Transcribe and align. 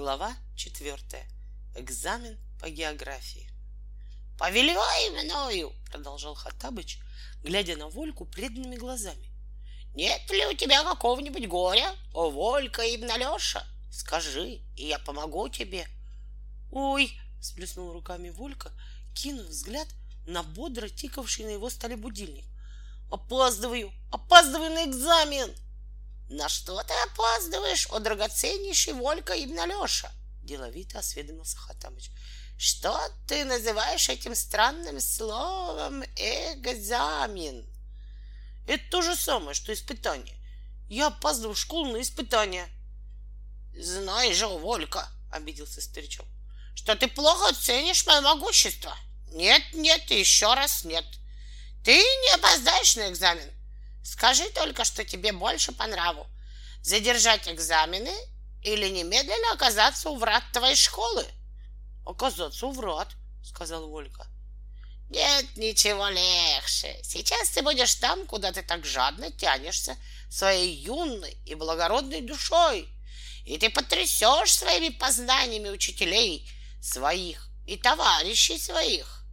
Глава 0.00 0.34
четвертая. 0.56 1.26
Экзамен 1.76 2.38
по 2.58 2.70
географии. 2.70 3.50
«Повелевай 4.38 5.10
мною!»— 5.10 5.74
продолжал 5.90 6.34
Хаттабыч, 6.34 6.98
глядя 7.42 7.76
на 7.76 7.88
Вольку 7.88 8.24
преданными 8.24 8.76
глазами. 8.76 9.28
«Нет 9.94 10.22
ли 10.30 10.46
у 10.46 10.54
тебя 10.54 10.84
какого-нибудь 10.84 11.46
горя, 11.48 11.94
о 12.14 12.30
Волька 12.30 12.80
и 12.80 12.96
Леша? 12.96 13.62
Скажи, 13.92 14.62
и 14.74 14.86
я 14.86 14.98
помогу 14.98 15.50
тебе». 15.50 15.86
«Ой!»— 16.72 17.12
сплеснул 17.42 17.92
руками 17.92 18.30
Волька, 18.30 18.72
кинув 19.14 19.48
взгляд 19.48 19.88
на 20.26 20.42
бодро 20.42 20.88
тикавший 20.88 21.44
на 21.44 21.50
его 21.50 21.68
столе 21.68 21.96
будильник. 21.96 22.46
«Опаздываю! 23.10 23.92
Опаздываю 24.10 24.70
на 24.70 24.86
экзамен!» 24.86 25.54
«На 26.30 26.48
что 26.48 26.80
ты 26.84 26.94
опаздываешь, 26.94 27.88
о 27.90 27.98
драгоценнейший 27.98 28.92
Волька 28.92 29.32
Ибн 29.32 29.58
Алеша?»— 29.58 30.12
деловито 30.44 31.00
осведомился 31.00 31.58
Хатамыч. 31.58 32.12
«Что 32.56 32.96
ты 33.26 33.44
называешь 33.44 34.08
этим 34.08 34.36
странным 34.36 35.00
словом 35.00 36.04
экзамен?» 36.14 37.66
«Это 38.68 38.84
то 38.92 39.02
же 39.02 39.16
самое, 39.16 39.54
что 39.54 39.74
испытание. 39.74 40.36
Я 40.88 41.08
опаздываю 41.08 41.56
в 41.56 41.58
школу 41.58 41.90
на 41.90 42.00
испытание». 42.00 42.68
«Знаешь 43.76 44.36
же, 44.36 44.46
Волька!»— 44.46 45.08
обиделся 45.32 45.80
старичок,— 45.80 46.26
«что 46.76 46.94
ты 46.94 47.08
плохо 47.08 47.52
ценишь 47.54 48.06
мое 48.06 48.20
могущество. 48.20 48.96
Нет, 49.32 49.62
нет 49.72 50.08
и 50.12 50.20
еще 50.20 50.54
раз 50.54 50.84
нет. 50.84 51.04
Ты 51.84 51.96
не 51.96 52.34
опоздаешь 52.34 52.94
на 52.94 53.10
экзамен. 53.10 53.50
Скажи 54.02 54.48
только, 54.50 54.84
что 54.84 55.04
тебе 55.04 55.32
больше 55.32 55.72
по 55.72 55.86
нраву. 55.86 56.26
Задержать 56.82 57.48
экзамены 57.48 58.14
или 58.62 58.88
немедленно 58.88 59.52
оказаться 59.52 60.10
у 60.10 60.16
врат 60.16 60.44
твоей 60.52 60.76
школы? 60.76 61.26
Оказаться 62.06 62.66
у 62.66 62.72
врат, 62.72 63.08
сказал 63.44 63.88
Волька. 63.88 64.26
Нет 65.10 65.56
ничего 65.56 66.08
легче. 66.08 66.98
Сейчас 67.02 67.50
ты 67.50 67.62
будешь 67.62 67.96
там, 67.96 68.26
куда 68.26 68.52
ты 68.52 68.62
так 68.62 68.84
жадно 68.84 69.30
тянешься 69.32 69.96
своей 70.30 70.74
юной 70.76 71.36
и 71.44 71.54
благородной 71.54 72.20
душой. 72.20 72.88
И 73.44 73.58
ты 73.58 73.70
потрясешь 73.70 74.54
своими 74.54 74.90
познаниями 74.90 75.68
учителей 75.68 76.48
своих 76.80 77.48
и 77.66 77.76
товарищей 77.76 78.58
своих. 78.58 79.24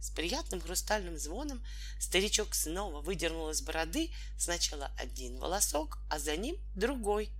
С 0.00 0.10
приятным 0.10 0.60
хрустальным 0.60 1.16
звоном 1.16 1.64
старичок 2.02 2.54
снова 2.54 3.00
выдернул 3.00 3.48
из 3.50 3.62
бороды 3.62 4.10
сначала 4.36 4.90
один 4.98 5.38
волосок, 5.38 5.98
а 6.10 6.18
за 6.18 6.36
ним 6.36 6.56
другой. 6.74 7.30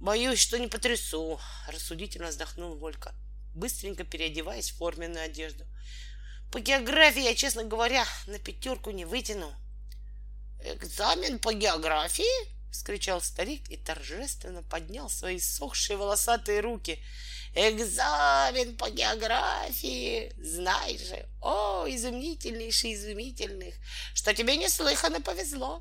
«Боюсь, 0.00 0.38
что 0.38 0.58
не 0.58 0.68
потрясу»,— 0.68 1.40
рассудительно 1.68 2.28
вздохнул 2.28 2.76
Волька, 2.76 3.14
быстренько 3.54 4.04
переодеваясь 4.04 4.70
в 4.70 4.76
форменную 4.76 5.24
одежду. 5.24 5.64
«По 6.52 6.60
географии 6.60 7.22
я, 7.22 7.34
честно 7.34 7.64
говоря, 7.64 8.06
на 8.26 8.38
пятерку 8.38 8.90
не 8.90 9.04
вытяну». 9.04 9.52
«Экзамен 10.62 11.38
по 11.38 11.52
географии?»— 11.52 12.24
вскричал 12.74 13.22
старик 13.22 13.70
и 13.70 13.78
торжественно 13.78 14.62
поднял 14.62 15.08
свои 15.08 15.40
сохшие 15.40 15.96
волосатые 15.96 16.60
руки— 16.60 16.98
Экзамен 17.56 18.76
по 18.76 18.90
географии, 18.90 20.32
знай 20.42 20.98
же, 20.98 21.24
о, 21.40 21.84
изумительнейший 21.86 22.94
изумительных, 22.94 23.74
что 24.12 24.34
тебе 24.34 24.56
неслыханно 24.56 25.20
повезло, 25.20 25.80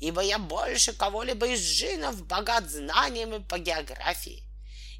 ибо 0.00 0.22
я 0.22 0.38
больше 0.38 0.94
кого-либо 0.94 1.48
из 1.48 1.60
джинов 1.60 2.26
богат 2.26 2.70
знаниями 2.70 3.36
по 3.36 3.58
географии. 3.58 4.42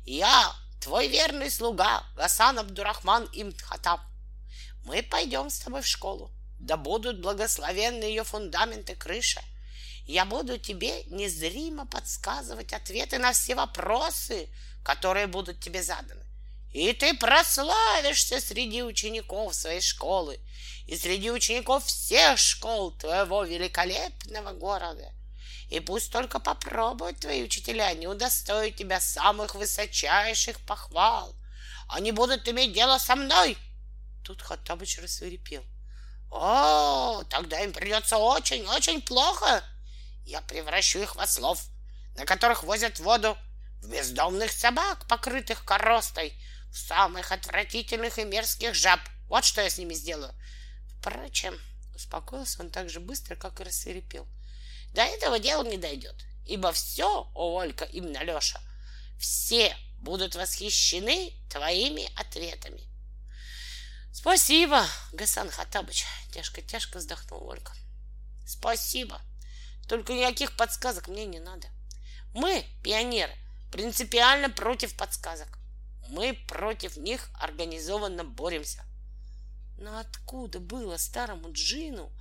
Я, 0.04 0.54
твой 0.82 1.08
верный 1.08 1.50
слуга, 1.50 2.04
Гасан 2.16 2.58
Абдурахман 2.58 3.26
Имтхатаб. 3.32 4.00
Мы 4.84 5.02
пойдем 5.02 5.48
с 5.48 5.60
тобой 5.60 5.80
в 5.80 5.86
школу, 5.86 6.30
да 6.58 6.76
будут 6.76 7.22
благословенны 7.22 8.04
ее 8.04 8.24
фундаменты 8.24 8.94
крыша. 8.94 9.40
Я 10.10 10.24
буду 10.24 10.58
тебе 10.58 11.04
незримо 11.04 11.86
подсказывать 11.86 12.72
ответы 12.72 13.18
на 13.18 13.30
все 13.32 13.54
вопросы, 13.54 14.48
которые 14.82 15.28
будут 15.28 15.60
тебе 15.60 15.84
заданы. 15.84 16.24
И 16.72 16.92
ты 16.94 17.16
прославишься 17.16 18.40
среди 18.40 18.82
учеников 18.82 19.54
своей 19.54 19.80
школы 19.80 20.40
и 20.88 20.96
среди 20.96 21.30
учеников 21.30 21.84
всех 21.84 22.38
школ 22.38 22.90
твоего 22.90 23.44
великолепного 23.44 24.50
города. 24.52 25.12
И 25.68 25.78
пусть 25.78 26.10
только 26.10 26.40
попробуют 26.40 27.20
твои 27.20 27.44
учителя 27.44 27.92
не 27.92 28.08
удостоить 28.08 28.74
тебя 28.74 28.98
самых 28.98 29.54
высочайших 29.54 30.58
похвал. 30.66 31.36
Они 31.88 32.10
будут 32.10 32.48
иметь 32.48 32.72
дело 32.72 32.98
со 32.98 33.14
мной. 33.14 33.56
Тут 34.24 34.42
Хаттабыч 34.42 34.98
рассверепел. 34.98 35.62
О, 36.32 37.22
тогда 37.30 37.60
им 37.60 37.72
придется 37.72 38.18
очень-очень 38.18 39.02
плохо. 39.02 39.62
Я 40.24 40.40
превращу 40.42 41.00
их 41.00 41.16
в 41.16 41.20
ослов, 41.20 41.62
на 42.16 42.24
которых 42.24 42.62
возят 42.62 42.98
воду 42.98 43.36
в 43.82 43.90
бездомных 43.90 44.52
собак, 44.52 45.06
покрытых 45.08 45.64
коростой, 45.64 46.34
в 46.70 46.78
самых 46.78 47.32
отвратительных 47.32 48.18
и 48.18 48.24
мерзких 48.24 48.74
жаб. 48.74 49.00
Вот 49.28 49.44
что 49.44 49.60
я 49.62 49.70
с 49.70 49.78
ними 49.78 49.94
сделаю. 49.94 50.34
Впрочем, 50.98 51.58
успокоился 51.94 52.62
он 52.62 52.70
так 52.70 52.90
же 52.90 53.00
быстро, 53.00 53.36
как 53.36 53.60
и 53.60 53.64
рассверепел. 53.64 54.26
До 54.92 55.02
этого 55.02 55.38
дела 55.38 55.62
не 55.64 55.78
дойдет, 55.78 56.16
ибо 56.46 56.72
все, 56.72 57.30
о 57.34 57.58
Олька, 57.60 57.84
именно 57.84 58.22
Леша, 58.22 58.60
все 59.18 59.76
будут 59.98 60.34
восхищены 60.34 61.32
твоими 61.50 62.10
ответами. 62.18 62.82
Спасибо, 64.12 64.84
Гасан 65.12 65.50
Хатабыч, 65.50 66.04
тяжко-тяжко 66.32 66.98
вздохнул 66.98 67.48
Олька. 67.48 67.72
Спасибо. 68.46 69.20
Только 69.90 70.12
никаких 70.12 70.56
подсказок 70.56 71.08
мне 71.08 71.26
не 71.26 71.40
надо. 71.40 71.66
Мы, 72.32 72.64
пионеры, 72.84 73.36
принципиально 73.72 74.48
против 74.48 74.96
подсказок. 74.96 75.58
Мы 76.10 76.38
против 76.46 76.96
них 76.96 77.28
организованно 77.34 78.22
боремся. 78.22 78.84
Но 79.78 79.98
откуда 79.98 80.60
было 80.60 80.96
старому 80.96 81.50
джину, 81.50 82.12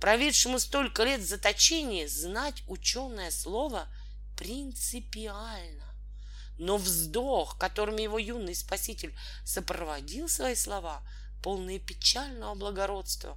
проведшему 0.00 0.58
столько 0.58 1.04
лет 1.04 1.20
заточения, 1.20 2.08
знать 2.08 2.62
ученое 2.66 3.30
слово 3.30 3.86
принципиально? 4.38 5.94
Но 6.56 6.78
вздох, 6.78 7.58
которым 7.58 7.96
его 7.96 8.18
юный 8.18 8.54
спаситель 8.54 9.14
сопроводил 9.44 10.26
свои 10.30 10.54
слова, 10.54 11.02
полные 11.42 11.80
печального 11.80 12.54
благородства, 12.54 13.36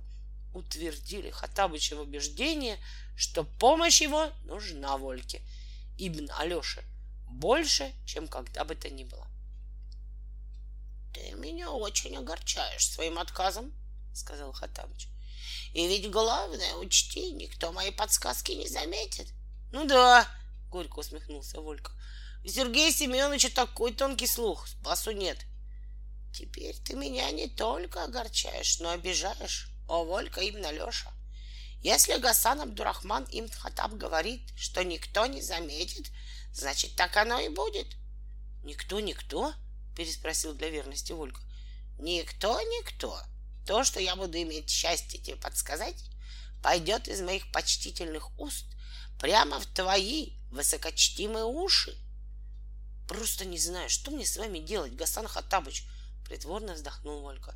утвердили 0.54 1.32
Хатабыча 1.32 1.98
в 1.98 2.02
убеждении, 2.02 2.78
что 3.16 3.44
помощь 3.44 4.02
его 4.02 4.32
нужна 4.46 4.98
Вольке, 4.98 5.42
Ибн 5.98 6.30
Алёше, 6.40 6.84
больше, 7.30 7.94
чем 8.06 8.28
когда 8.28 8.64
бы 8.64 8.76
то 8.76 8.90
ни 8.90 9.04
было. 9.04 9.28
«Ты 11.14 11.34
меня 11.34 11.72
очень 11.72 12.18
огорчаешь 12.18 12.90
своим 12.90 13.20
отказом»,— 13.20 13.72
сказал 14.14 14.52
Хатабыч. 14.52 15.08
«И 15.74 15.88
ведь 15.88 16.10
главное, 16.10 16.76
учти, 16.76 17.32
никто 17.32 17.72
мои 17.72 17.92
подсказки 17.92 18.52
не 18.52 18.68
заметит». 18.68 19.28
«Ну 19.72 19.86
да»,— 19.86 20.28
горько 20.72 21.00
усмехнулся 21.00 21.62
Волька. 21.62 21.92
«У 22.44 22.48
Сергея 22.48 22.92
Семеновича 22.92 23.50
такой 23.50 23.94
тонкий 23.94 24.28
слух, 24.28 24.68
спасу 24.68 25.12
нет». 25.12 25.38
«Теперь 26.34 26.76
ты 26.80 26.96
меня 26.96 27.30
не 27.30 27.48
только 27.48 28.04
огорчаешь, 28.04 28.80
но 28.80 28.90
обижаешь, 28.90 29.70
о 29.88 30.04
Волька 30.04 30.42
именно 30.42 30.72
Леша. 30.72 31.12
Если 31.84 32.18
Гасан 32.18 32.62
Абдурахман 32.62 33.26
им 33.26 33.50
Хатаб 33.50 33.94
говорит, 33.94 34.42
что 34.58 34.84
никто 34.84 35.26
не 35.26 35.42
заметит, 35.42 36.08
значит, 36.54 36.96
так 36.96 37.16
оно 37.18 37.40
и 37.40 37.50
будет». 37.50 37.88
«Никто, 38.64 39.00
никто?» 39.00 39.54
переспросил 39.96 40.54
для 40.54 40.70
верности 40.70 41.12
Волька. 41.12 41.42
Никто, 42.00 42.60
никто. 42.62 43.20
То, 43.66 43.84
что 43.84 44.00
я 44.00 44.16
буду 44.16 44.42
иметь 44.42 44.70
счастье 44.70 45.20
тебе 45.20 45.36
подсказать, 45.36 46.04
пойдет 46.62 47.08
из 47.08 47.22
моих 47.22 47.52
почтительных 47.52 48.38
уст 48.40 48.66
прямо 49.20 49.60
в 49.60 49.66
твои 49.68 50.34
высокочтимые 50.52 51.46
уши. 51.46 51.96
Просто 53.08 53.46
не 53.46 53.58
знаю, 53.58 53.90
что 53.90 54.12
мне 54.12 54.26
с 54.26 54.38
вами 54.38 54.60
делать, 54.60 54.96
Гасан 54.96 55.28
Хаттабыч, 55.28 55.86
притворно 56.26 56.74
вздохнул 56.74 57.22
Волька. 57.22 57.56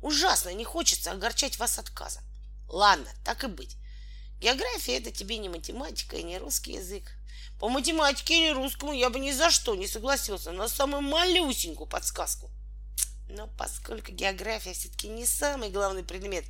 Ужасно 0.00 0.52
не 0.52 0.64
хочется 0.64 1.12
огорчать 1.12 1.58
вас 1.58 1.78
отказом. 1.78 2.24
Ладно, 2.68 3.08
так 3.24 3.44
и 3.44 3.48
быть. 3.48 3.76
География 4.40 4.98
это 4.98 5.10
тебе 5.10 5.38
не 5.38 5.48
математика 5.48 6.16
и 6.16 6.22
не 6.22 6.38
русский 6.38 6.72
язык. 6.72 7.04
По 7.60 7.68
математике 7.68 8.46
или 8.46 8.52
русскому 8.52 8.92
я 8.92 9.08
бы 9.08 9.20
ни 9.20 9.30
за 9.30 9.50
что 9.50 9.76
не 9.76 9.86
согласился 9.86 10.50
на 10.50 10.68
самую 10.68 11.02
малюсенькую 11.02 11.86
подсказку. 11.86 12.50
Но 13.28 13.46
поскольку 13.56 14.10
география 14.10 14.72
все-таки 14.72 15.08
не 15.08 15.26
самый 15.26 15.70
главный 15.70 16.02
предмет, 16.02 16.44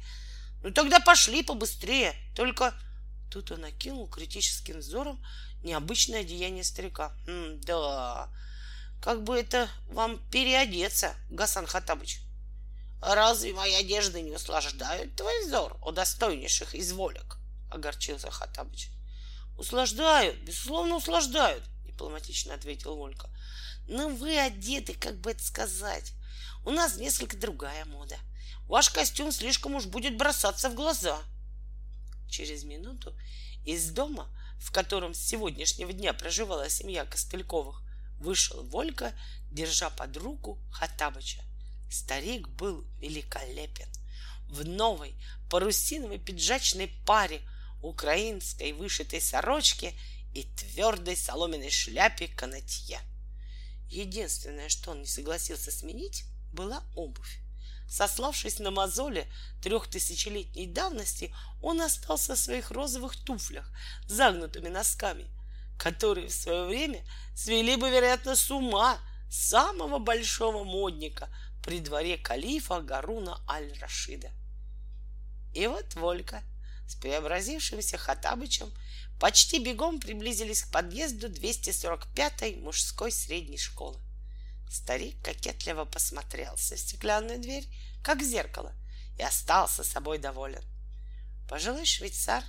ну 0.63 0.73
тогда 0.73 1.01
пошли 1.01 1.43
побыстрее. 1.43 2.15
Только 2.35 2.75
тут 3.31 3.51
он 3.51 3.65
окинул 3.65 4.09
критическим 4.09 4.79
взором 4.79 5.23
необычное 5.63 6.21
одеяние 6.21 6.65
старика. 6.65 7.13
М, 7.27 7.61
да, 7.61 8.29
как 9.03 9.23
бы 9.23 9.39
это 9.39 9.69
вам 9.89 10.19
переодеться, 10.31 11.15
Гасан 11.31 11.67
Хатабыч? 11.67 12.21
Разве 13.03 13.53
мои 13.53 13.75
одежды 13.75 14.23
не 14.23 14.31
услаждают 14.31 15.17
твой 15.17 15.45
взор, 15.45 15.77
о 15.83 15.91
достойнейших 15.91 16.73
из 16.73 16.93
волек? 16.93 17.37
Огорчился 17.69 18.31
Хатабыч. 18.31 18.91
Услаждают, 19.59 20.39
безусловно, 20.43 20.97
услаждают, 20.97 21.65
дипломатично 21.85 22.55
ответил 22.55 22.95
Волька. 22.95 23.29
Но 23.89 24.09
вы 24.09 24.39
одеты, 24.39 24.95
как 24.95 25.21
бы 25.21 25.33
это 25.33 25.43
сказать. 25.43 26.13
У 26.65 26.71
нас 26.71 26.97
несколько 26.97 27.37
другая 27.37 27.85
мода. 27.87 28.17
Ваш 28.69 28.91
костюм 28.91 29.33
слишком 29.33 29.75
уж 29.75 29.87
будет 29.87 30.17
бросаться 30.17 30.71
в 30.71 30.77
глаза. 30.77 31.19
Через 32.31 32.63
минуту 32.63 33.19
из 33.67 33.91
дома, 33.91 34.29
в 34.61 34.71
котором 34.71 35.13
с 35.13 35.19
сегодняшнего 35.19 35.93
дня 35.93 36.13
проживала 36.13 36.71
семья 36.71 37.05
Костыльковых, 37.05 37.83
вышел 38.21 38.63
Волька, 38.63 39.13
держа 39.51 39.91
под 39.91 40.17
руку 40.19 40.61
Хатабыча. 40.71 41.43
Старик 41.93 42.49
был 42.49 42.87
великолепен. 43.01 43.87
В 44.49 44.65
новой 44.65 45.15
парусиновой 45.51 46.19
пиджачной 46.19 46.89
паре, 47.05 47.43
украинской 47.83 48.73
вышитой 48.73 49.21
сорочке 49.21 49.93
и 50.33 50.45
твердой 50.45 51.17
соломенной 51.17 51.71
шляпе 51.71 52.29
канатье. 52.29 52.99
Единственное, 53.91 54.71
что 54.71 54.93
он 54.93 55.01
не 55.01 55.07
согласился 55.07 55.71
сменить, 55.71 56.25
была 56.55 56.83
обувь. 56.97 57.41
Сославшись 57.91 58.59
на 58.59 58.71
мозоли 58.71 59.31
трехтысячелетней 59.63 60.67
давности, 60.69 61.35
он 61.61 61.83
остался 61.83 62.37
в 62.37 62.39
своих 62.39 62.71
розовых 62.71 63.23
туфлях 63.23 63.71
с 64.07 64.13
загнутыми 64.13 64.69
носками, 64.69 65.27
которые 65.79 66.29
в 66.29 66.33
свое 66.33 66.65
время 66.65 67.05
свели 67.37 67.77
бы, 67.77 67.91
вероятно, 67.91 68.35
с 68.35 68.51
ума 68.51 68.99
самого 69.31 69.99
большого 69.99 70.65
модника 70.65 71.29
при 71.63 71.81
дворе 71.81 72.19
калифа 72.19 72.81
Гаруна 72.81 73.41
Аль-Рашида. 73.49 74.31
И 75.55 75.67
вот 75.67 75.95
Волька 75.95 76.43
с 76.89 76.95
преобразившимся 76.97 77.99
Хатабычем 77.99 78.73
почти 79.21 79.59
бегом 79.59 80.01
приблизились 80.01 80.63
к 80.63 80.71
подъезду 80.71 81.29
245-й 81.29 82.57
мужской 82.57 83.13
средней 83.13 83.59
школы. 83.59 84.01
Старик 84.71 85.23
кокетливо 85.23 85.85
посмотрелся 85.85 86.77
в 86.77 86.79
стеклянную 86.79 87.39
дверь, 87.39 87.69
как 88.03 88.19
в 88.19 88.25
зеркало, 88.25 88.73
и 89.19 89.23
остался 89.23 89.85
собой 89.85 90.19
доволен. 90.19 90.65
Пожилой 91.49 91.85
швейцар, 91.85 92.43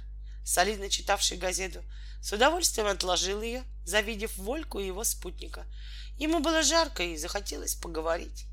солидно 0.45 0.89
читавший 0.89 1.38
газету, 1.38 1.83
с 2.21 2.31
удовольствием 2.31 2.88
отложил 2.88 3.42
ее, 3.42 3.63
завидев 3.86 4.38
Вольку 4.38 4.80
и 4.80 4.88
его 4.88 5.04
спутника. 5.04 5.65
Ему 6.18 6.39
было 6.39 6.63
жарко 6.63 7.04
и 7.04 7.18
захотелось 7.18 7.75
поговорить. 7.75 8.45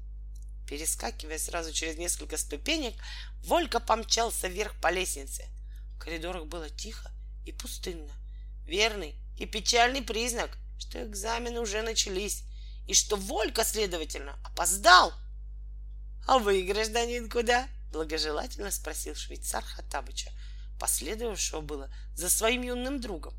Перескакивая 0.70 1.38
сразу 1.38 1.72
через 1.72 1.98
несколько 1.98 2.36
ступенек, 2.36 2.94
Волька 3.42 3.80
помчался 3.80 4.46
вверх 4.46 4.80
по 4.80 4.88
лестнице. 4.92 5.48
В 5.96 5.98
коридорах 5.98 6.46
было 6.46 6.70
тихо 6.70 7.10
и 7.44 7.50
пустынно. 7.50 8.12
Верный 8.66 9.16
и 9.36 9.46
печальный 9.46 10.00
признак, 10.00 10.56
что 10.78 11.02
экзамены 11.02 11.58
уже 11.58 11.82
начались 11.82 12.44
и 12.86 12.94
что 12.94 13.16
Волька, 13.16 13.64
следовательно, 13.64 14.38
опоздал.— 14.44 15.12
А 16.28 16.38
вы, 16.38 16.62
гражданин, 16.62 17.28
куда?— 17.28 17.66
благожелательно 17.92 18.70
спросил 18.70 19.16
швейцар 19.16 19.64
Хатабыча, 19.64 20.30
последовавшего 20.78 21.62
было 21.62 21.92
за 22.14 22.30
своим 22.30 22.62
юным 22.62 23.00
другом. 23.00 23.34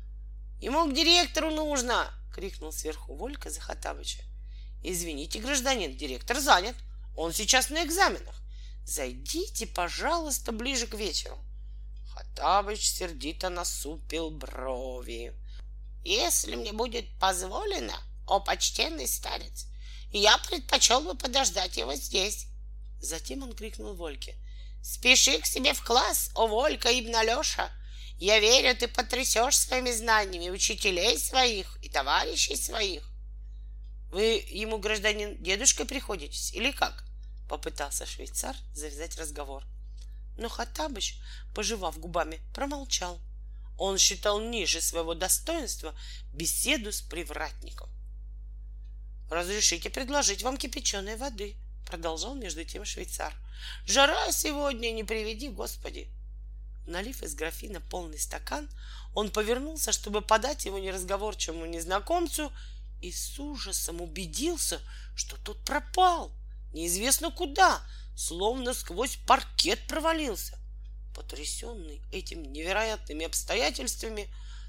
—Ему 0.60 0.86
к 0.90 0.94
директору 0.94 1.50
нужно!— 1.50 2.12
крикнул 2.34 2.70
сверху 2.70 3.14
Волька 3.14 3.48
за 3.48 3.62
Хатабыча.— 3.62 4.22
Извините, 4.88 5.40
гражданин, 5.40 5.96
директор 5.96 6.38
занят. 6.38 6.76
Он 7.16 7.32
сейчас 7.32 7.70
на 7.70 7.84
экзаменах. 7.84 8.40
Зайдите, 8.84 9.66
пожалуйста, 9.66 10.52
ближе 10.52 10.86
к 10.86 10.94
вечеру. 10.94 11.36
Хатабыч 12.14 12.88
сердито 12.88 13.48
насупил 13.48 14.30
брови.— 14.30 15.34
Если 16.04 16.54
мне 16.54 16.72
будет 16.72 17.04
позволено, 17.18 18.00
о 18.28 18.38
почтенный 18.38 19.08
старец, 19.08 19.66
я 20.12 20.38
предпочел 20.38 21.00
бы 21.00 21.16
подождать 21.16 21.76
его 21.76 21.96
здесь. 21.96 22.46
Затем 23.00 23.42
он 23.42 23.54
крикнул 23.54 23.94
Вольке. 23.94 24.36
Спеши 24.84 25.40
к 25.40 25.46
себе 25.46 25.72
в 25.72 25.82
класс, 25.82 26.30
о 26.36 26.46
Волька 26.46 26.96
Ибн 26.96 27.16
Алеша. 27.16 27.72
Я 28.18 28.38
верю, 28.38 28.76
ты 28.76 28.86
потрясешь 28.86 29.58
своими 29.58 29.90
знаниями 29.90 30.48
учителей 30.48 31.18
своих 31.18 31.76
и 31.82 31.88
товарищей 31.88 32.54
своих. 32.54 33.15
Вы 34.10 34.44
ему, 34.48 34.78
гражданин, 34.78 35.36
дедушкой 35.42 35.86
приходитесь 35.86 36.52
или 36.52 36.70
как? 36.70 37.04
Попытался 37.48 38.06
швейцар 38.06 38.56
завязать 38.72 39.16
разговор. 39.18 39.64
Но 40.36 40.48
Хаттабыч, 40.48 41.18
пожевав 41.54 41.98
губами, 41.98 42.40
промолчал. 42.54 43.20
Он 43.78 43.98
считал 43.98 44.40
ниже 44.40 44.80
своего 44.80 45.14
достоинства 45.14 45.94
беседу 46.32 46.92
с 46.92 47.02
привратником. 47.02 47.90
«Разрешите 49.30 49.90
предложить 49.90 50.42
вам 50.42 50.56
кипяченой 50.56 51.16
воды»,— 51.16 51.56
продолжал 51.86 52.34
между 52.34 52.64
тем 52.64 52.84
швейцар. 52.84 53.34
«Жара 53.84 54.30
сегодня, 54.30 54.92
не 54.92 55.04
приведи, 55.04 55.48
Господи!» 55.48 56.08
Налив 56.86 57.22
из 57.22 57.34
графина 57.34 57.80
полный 57.80 58.18
стакан, 58.18 58.68
он 59.12 59.30
повернулся, 59.30 59.90
чтобы 59.90 60.22
подать 60.22 60.64
его 60.64 60.78
неразговорчивому 60.78 61.66
незнакомцу, 61.66 62.52
и 63.00 63.12
с 63.12 63.38
ужасом 63.38 64.00
убедился, 64.00 64.80
что 65.14 65.36
тот 65.36 65.64
пропал, 65.64 66.32
неизвестно 66.72 67.30
куда, 67.30 67.82
словно 68.16 68.74
сквозь 68.74 69.16
паркет 69.26 69.86
провалился. 69.86 70.58
Потрясенный 71.14 72.02
этими 72.12 72.46
невероятными 72.46 73.26
обстоятельствами, 73.26 74.28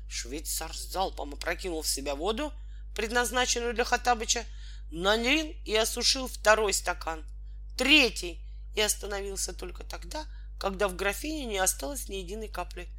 швейцар 0.09 0.75
залпом 0.75 1.33
опрокинул 1.33 1.81
в 1.81 1.87
себя 1.87 2.15
воду— 2.15 2.53
предназначенную 2.97 3.75
для 3.75 3.83
Хатабыча, 3.83 4.43
налил 4.89 5.55
и 5.65 5.75
осушил 5.75 6.27
второй 6.27 6.73
стакан, 6.73 7.23
третий 7.77 8.41
и 8.75 8.81
остановился 8.81 9.53
только 9.53 9.83
тогда, 9.83 10.25
когда 10.59 10.87
в 10.87 10.95
графине 10.95 11.45
не 11.45 11.59
осталось 11.59 12.09
ни 12.09 12.15
единой 12.15 12.47
капли. 12.47 12.89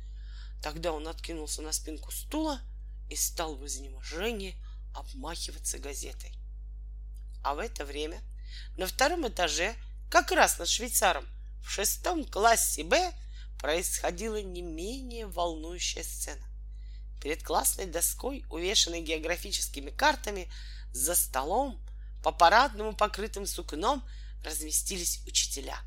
Тогда 0.62 0.92
он 0.92 1.08
откинулся 1.08 1.62
на 1.62 1.72
спинку 1.72 2.12
стула 2.12 2.60
и 3.10 3.16
стал 3.16 3.56
в 3.56 3.66
изнеможении 3.66 4.54
обмахиваться 4.94 5.79
газетой. 5.79 6.32
А 7.43 7.55
в 7.55 7.58
это 7.58 7.85
время 7.85 8.20
на 8.76 8.87
втором 8.87 9.27
этаже, 9.27 9.74
как 10.10 10.32
раз 10.32 10.58
над 10.58 10.69
швейцаром, 10.69 11.27
в 11.62 11.70
шестом 11.70 12.24
классе 12.24 12.84
Б 12.84 13.12
происходила 13.58 14.41
не 14.41 14.62
менее 14.62 15.27
волнующая 15.27 16.03
сцена. 16.03 16.44
Перед 17.22 17.43
классной 17.43 17.86
доской, 17.86 18.44
увешанной 18.48 19.03
географическими 19.03 19.91
картами, 19.91 20.51
за 20.93 21.15
столом, 21.15 21.81
по 22.22 22.32
парадному 22.32 22.94
покрытым 22.94 23.46
сукном, 23.46 24.03
разместились 24.44 25.22
учителя. 25.27 25.79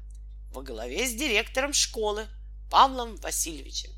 Во 0.52 0.62
главе 0.62 1.08
с 1.08 1.14
директором 1.14 1.74
школы 1.74 2.28
Павлом 2.70 3.16
Васильевичем. 3.18 3.92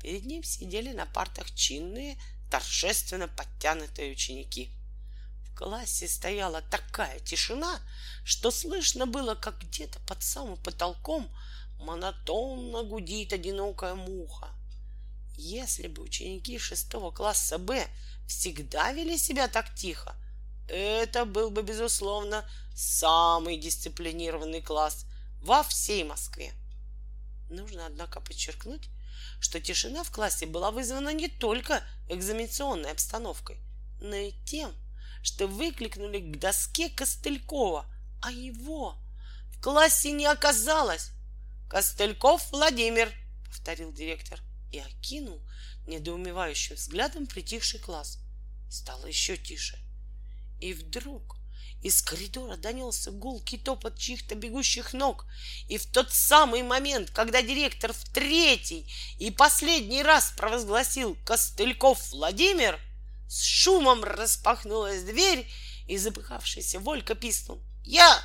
Перед 0.00 0.24
ним 0.24 0.42
сидели 0.42 0.92
на 0.92 1.06
партах 1.06 1.54
чинные, 1.54 2.18
торжественно 2.52 3.28
подтянутые 3.28 4.12
ученики. 4.12 4.70
В 5.46 5.54
классе 5.56 6.06
стояла 6.06 6.60
такая 6.60 7.18
тишина, 7.20 7.80
что 8.24 8.50
слышно 8.50 9.06
было, 9.06 9.34
как 9.34 9.58
где-то 9.58 9.98
под 10.00 10.22
самым 10.22 10.58
потолком 10.58 11.34
монотонно 11.80 12.82
гудит 12.82 13.32
одинокая 13.32 13.94
муха. 13.94 14.50
Если 15.38 15.88
бы 15.88 16.02
ученики 16.02 16.58
шестого 16.58 17.10
класса 17.10 17.56
Б 17.56 17.86
всегда 18.28 18.92
вели 18.92 19.16
себя 19.16 19.48
так 19.48 19.74
тихо, 19.74 20.14
это 20.68 21.24
был 21.24 21.50
бы, 21.50 21.62
безусловно, 21.62 22.46
самый 22.76 23.56
дисциплинированный 23.56 24.60
класс 24.60 25.06
во 25.40 25.62
всей 25.62 26.04
Москве. 26.04 26.52
Нужно, 27.48 27.86
однако, 27.86 28.20
подчеркнуть, 28.20 28.90
что 29.40 29.60
тишина 29.60 30.04
в 30.04 30.10
классе 30.10 30.46
была 30.46 30.70
вызвана 30.70 31.12
не 31.12 31.28
только 31.28 31.82
экзаменационной 32.08 32.90
обстановкой, 32.90 33.58
но 34.00 34.14
и 34.14 34.32
тем, 34.44 34.72
что 35.22 35.46
выкликнули 35.46 36.20
к 36.20 36.38
доске 36.38 36.88
Костылькова, 36.90 37.86
а 38.20 38.30
его 38.30 38.96
в 39.50 39.60
классе 39.60 40.12
не 40.12 40.26
оказалось. 40.26 41.10
«Костыльков 41.68 42.50
Владимир»,— 42.50 43.10
повторил 43.46 43.92
директор 43.92 44.40
и 44.70 44.78
окинул 44.78 45.40
недоумевающим 45.86 46.76
взглядом 46.76 47.26
притихший 47.26 47.80
класс. 47.80 48.18
Стало 48.70 49.06
еще 49.06 49.36
тише. 49.36 49.78
И 50.60 50.74
вдруг 50.74 51.36
из 51.82 52.00
коридора 52.00 52.56
донесся 52.56 53.10
гулкий 53.10 53.58
топот 53.58 53.98
чьих-то 53.98 54.34
бегущих 54.36 54.92
ног, 54.92 55.26
и 55.68 55.78
в 55.78 55.86
тот 55.86 56.12
самый 56.12 56.62
момент, 56.62 57.10
когда 57.10 57.42
директор 57.42 57.92
в 57.92 58.04
третий 58.12 58.86
и 59.18 59.30
последний 59.30 60.02
раз 60.02 60.32
провозгласил 60.36 61.16
Костыльков 61.24 62.10
Владимир, 62.12 62.78
с 63.28 63.42
шумом 63.42 64.04
распахнулась 64.04 65.02
дверь, 65.02 65.46
и 65.88 65.96
запыхавшийся 65.98 66.78
Волька 66.78 67.14
писнул. 67.14 67.60
«Я!» 67.84 68.22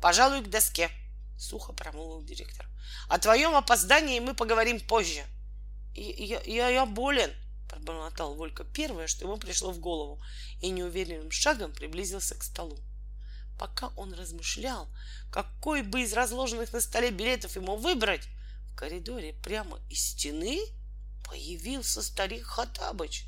«Пожалуй, 0.00 0.42
к 0.42 0.48
доске»,— 0.48 0.90
сухо 1.38 1.72
промолвил 1.72 2.24
директор. 2.24 2.66
«О 3.08 3.18
твоем 3.18 3.54
опоздании 3.54 4.20
мы 4.20 4.34
поговорим 4.34 4.80
позже». 4.80 5.22
«Я, 5.94 6.40
я, 6.40 6.68
я 6.68 6.86
болен»,— 6.86 7.30
пробормотал 7.72 8.34
Волька 8.34 8.64
первое, 8.64 9.06
что 9.06 9.24
ему 9.24 9.38
пришло 9.38 9.72
в 9.72 9.78
голову, 9.78 10.22
и 10.60 10.70
неуверенным 10.70 11.30
шагом 11.30 11.72
приблизился 11.72 12.34
к 12.34 12.42
столу. 12.42 12.78
Пока 13.58 13.88
он 13.96 14.12
размышлял, 14.12 14.88
какой 15.30 15.82
бы 15.82 16.02
из 16.02 16.12
разложенных 16.12 16.72
на 16.72 16.80
столе 16.80 17.10
билетов 17.10 17.56
ему 17.56 17.76
выбрать, 17.76 18.28
в 18.70 18.76
коридоре 18.76 19.32
прямо 19.42 19.80
из 19.88 20.10
стены 20.10 20.60
появился 21.24 22.02
старик 22.02 22.44
Хатабыч 22.44 23.24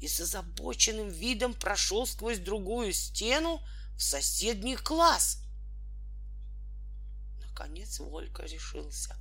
и 0.00 0.08
с 0.08 0.20
озабоченным 0.20 1.08
видом 1.08 1.54
прошел 1.54 2.06
сквозь 2.06 2.38
другую 2.38 2.92
стену 2.92 3.60
в 3.96 4.02
соседний 4.02 4.76
класс. 4.76 5.38
Наконец 7.46 8.00
Волька 8.00 8.42
решился. 8.44 9.16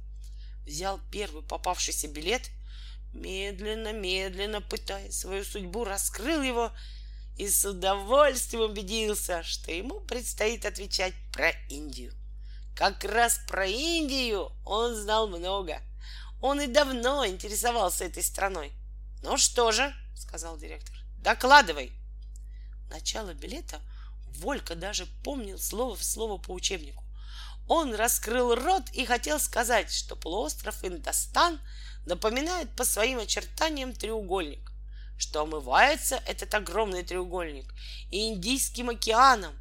Взял 0.65 1.00
первый 1.12 1.44
попавшийся 1.44 2.08
билет, 2.08 2.50
медленно, 3.13 3.93
медленно, 3.93 4.62
пытая 4.62 5.12
свою 5.12 5.43
судьбу, 5.43 5.84
раскрыл 5.84 6.41
его 6.41 6.72
и 7.38 7.48
с 7.48 7.65
удовольствием 7.65 8.63
убедился, 8.63 9.43
что 9.43 9.72
ему 9.72 10.00
предстоит 10.01 10.65
отвечать 10.65 11.13
про 11.32 11.51
Индию. 11.70 12.13
Как 12.75 13.03
раз 13.03 13.39
про 13.48 13.65
Индию 13.65 14.51
он 14.65 14.96
знал 14.96 15.27
много. 15.27 15.82
Он 16.41 16.60
и 16.60 16.67
давно 16.67 17.25
интересовался 17.25 18.05
этой 18.05 18.24
страной. 18.24 18.74
Ну 19.22 19.38
что 19.38 19.72
же, 19.72 19.93
сказал 20.15 20.58
директор, 20.58 20.96
докладывай. 21.20 21.93
Начало 22.89 23.34
билета 23.34 23.82
Волька 24.38 24.75
даже 24.75 25.05
помнил 25.24 25.60
слово 25.60 25.96
в 25.96 26.03
слово 26.03 26.38
по 26.38 26.51
учебнику. 26.51 27.03
Он 27.67 27.96
раскрыл 27.96 28.55
рот 28.55 28.84
и 28.91 29.05
хотел 29.05 29.39
сказать, 29.39 29.91
что 29.91 30.15
полуостров 30.15 30.84
Индостан 30.84 31.60
напоминает 32.05 32.75
по 32.75 32.86
своим 32.86 33.19
очертаниям 33.19 33.93
треугольник, 33.93 34.72
что 35.17 35.41
омывается 35.41 36.22
этот 36.25 36.53
огромный 36.53 37.03
треугольник 37.03 37.74
и 38.12 38.29
Индийским 38.29 38.89
океаном, 38.89 39.53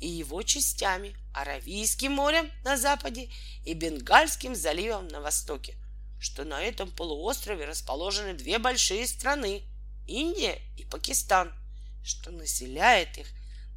и 0.00 0.08
его 0.08 0.42
частями 0.42 1.16
Аравийским 1.32 2.12
морем 2.12 2.50
на 2.62 2.76
западе 2.76 3.28
и 3.64 3.74
Бенгальским 3.74 4.54
заливом 4.54 5.08
на 5.08 5.20
востоке, 5.20 5.76
что 6.20 6.44
на 6.44 6.60
этом 6.60 6.90
полуострове 6.90 7.64
расположены 7.64 8.34
две 8.34 8.58
большие 8.58 9.06
страны– 9.06 9.62
Индия 10.06 10.60
и 10.76 10.84
Пакистан, 10.84 11.52
что 12.04 12.30
населяет 12.30 13.16
их 13.16 13.26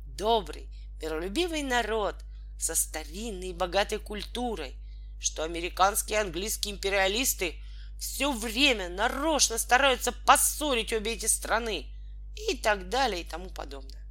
добрый, 0.06 0.68
миролюбивый 1.02 1.64
народ 1.64 2.16
со 2.60 2.76
старинной 2.76 3.50
и 3.50 3.54
богатой 3.54 4.00
культурой, 4.00 4.76
что 5.20 5.44
американские 5.44 6.20
и 6.20 6.22
английские 6.22 6.76
империалисты 6.76 7.56
все 8.00 8.32
время 8.32 8.90
нарочно 8.90 9.58
стараются 9.58 10.12
поссорить 10.12 10.94
обе 10.94 11.14
эти 11.14 11.26
страны 11.26 11.88
и 12.36 12.56
так 12.58 12.90
далее 12.90 13.22
и 13.22 13.26
тому 13.28 13.50
подобное. 13.50 14.04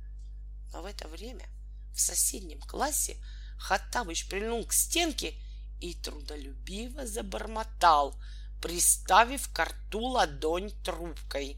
Но 0.72 0.82
в 0.82 0.86
это 0.86 1.08
время 1.08 1.48
в 1.94 2.00
соседнем 2.00 2.60
классе 2.60 3.16
Хаттабыч 3.58 4.28
прильнул 4.28 4.64
к 4.66 4.72
стенке 4.72 5.34
и 5.80 5.94
трудолюбиво 5.94 7.06
забормотал, 7.06 8.14
приставив 8.60 9.48
к 9.52 9.64
рту 9.64 10.00
ладонь 10.00 10.70
трубкой. 10.82 11.56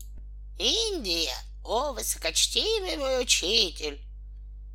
«Индия! 0.58 1.34
О, 1.64 1.92
высокочтимый 1.92 2.96
мой 2.96 3.22
учитель!» 3.22 4.00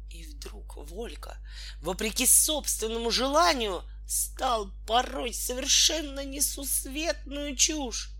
И 0.09 0.23
вдруг 0.25 0.75
Волька, 0.77 1.37
вопреки 1.81 2.25
собственному 2.25 3.09
желанию, 3.11 3.83
стал 4.13 4.71
порой 4.85 5.33
совершенно 5.33 6.23
несусветную 6.23 7.55
чушь. 7.55 8.11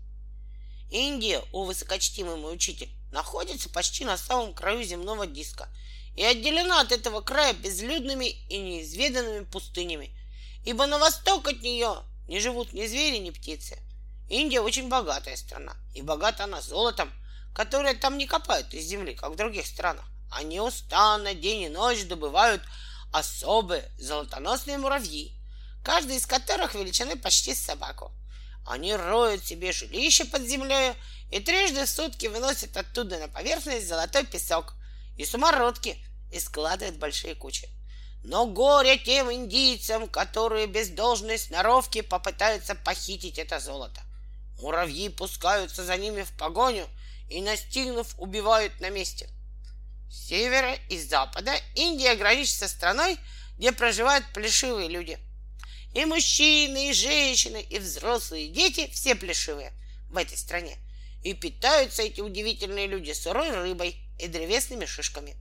Индия, 0.90 1.42
о 1.52 1.64
высокочтимый 1.64 2.36
мой 2.36 2.54
учитель, 2.54 2.90
находится 3.12 3.68
почти 3.68 4.04
на 4.04 4.16
самом 4.16 4.54
краю 4.54 4.82
земного 4.84 5.26
диска— 5.26 5.68
и 6.16 6.24
отделена 6.24 6.80
от 6.80 6.92
этого 6.92 7.20
края 7.20 7.54
безлюдными 7.54 8.26
и 8.48 8.58
неизведанными 8.58 9.44
пустынями, 9.44 10.16
ибо 10.64 10.86
на 10.86 10.98
восток 10.98 11.48
от 11.48 11.62
нее 11.62 12.02
не 12.28 12.40
живут 12.40 12.72
ни 12.72 12.86
звери, 12.86 13.18
ни 13.18 13.30
птицы. 13.30 13.78
Индия 14.28 14.60
очень 14.60 14.88
богатая 14.88 15.36
страна, 15.36 15.76
и 15.94 16.02
богата 16.02 16.44
она 16.44 16.60
золотом, 16.60 17.12
которое 17.54 17.94
там 17.94 18.16
не 18.16 18.26
копают 18.26 18.72
из 18.72 18.84
земли, 18.84 19.14
как 19.14 19.32
в 19.32 19.36
других 19.36 19.66
странах. 19.66 20.04
Они 20.30 20.60
устанно 20.60 21.34
день 21.34 21.62
и 21.62 21.68
ночь 21.68 22.04
добывают 22.04 22.62
особые 23.12 23.90
золотоносные 23.98 24.78
муравьи, 24.78 25.36
каждый 25.84 26.16
из 26.16 26.26
которых 26.26 26.74
величины 26.74 27.16
почти 27.16 27.54
с 27.54 27.62
собаку. 27.62 28.10
Они 28.66 28.96
роют 28.96 29.44
себе 29.44 29.70
жилище 29.72 30.24
под 30.24 30.42
землей 30.42 30.94
и 31.30 31.38
трижды 31.40 31.84
в 31.84 31.88
сутки 31.88 32.26
выносят 32.26 32.76
оттуда 32.76 33.18
на 33.18 33.28
поверхность 33.28 33.86
золотой 33.86 34.24
песок, 34.24 34.74
и 35.16 35.24
самородки 35.24 35.96
и 36.32 36.40
складывает 36.40 36.98
большие 36.98 37.34
кучи. 37.34 37.68
Но 38.24 38.46
горе 38.46 38.96
тем 38.96 39.30
индийцам, 39.30 40.08
которые 40.08 40.66
без 40.66 40.88
должной 40.88 41.38
сноровки 41.38 42.00
попытаются 42.00 42.74
похитить 42.74 43.38
это 43.38 43.60
золото. 43.60 44.00
Муравьи 44.60 45.10
пускаются 45.10 45.84
за 45.84 45.96
ними 45.98 46.22
в 46.22 46.34
погоню 46.38 46.88
и, 47.28 47.42
настигнув, 47.42 48.18
убивают 48.18 48.80
на 48.80 48.88
месте. 48.88 49.28
С 50.10 50.28
севера 50.28 50.74
и 50.88 50.98
запада 50.98 51.52
Индия 51.74 52.14
граничит 52.14 52.56
со 52.56 52.68
страной, 52.68 53.18
где 53.58 53.72
проживают 53.72 54.24
плешивые 54.32 54.88
люди. 54.88 55.18
И 55.94 56.04
мужчины, 56.04 56.90
и 56.90 56.92
женщины, 56.92 57.62
и 57.62 57.78
взрослые, 57.78 58.46
и 58.46 58.50
дети 58.50 58.90
все 58.92 59.14
плешивые 59.14 59.72
в 60.10 60.16
этой 60.16 60.36
стране. 60.36 60.76
И 61.22 61.34
питаются 61.34 62.02
эти 62.02 62.20
удивительные 62.20 62.86
люди 62.86 63.12
сырой 63.12 63.50
рыбой, 63.50 63.96
и 64.18 64.28
древесными 64.28 64.84
шишками. 64.84 65.36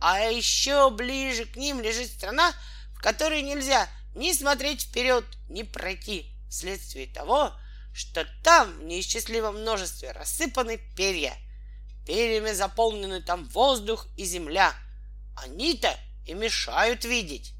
А 0.00 0.20
еще 0.20 0.90
ближе 0.90 1.46
к 1.46 1.56
ним 1.56 1.80
лежит 1.80 2.10
страна, 2.10 2.52
в 2.94 3.00
которой 3.00 3.42
нельзя 3.42 3.88
ни 4.14 4.32
смотреть 4.32 4.82
вперед, 4.82 5.24
ни 5.48 5.62
пройти, 5.62 6.32
вследствие 6.48 7.06
того, 7.06 7.52
что 7.92 8.26
там 8.42 8.78
в 8.78 8.84
неисчислимом 8.84 9.60
множестве 9.60 10.12
рассыпаны 10.12 10.78
перья. 10.96 11.36
Перьями 12.06 12.52
заполнены 12.52 13.22
там 13.22 13.48
воздух 13.48 14.06
и 14.16 14.24
земля. 14.24 14.74
Они-то 15.36 15.96
и 16.26 16.34
мешают 16.34 17.04
видеть. 17.04 17.53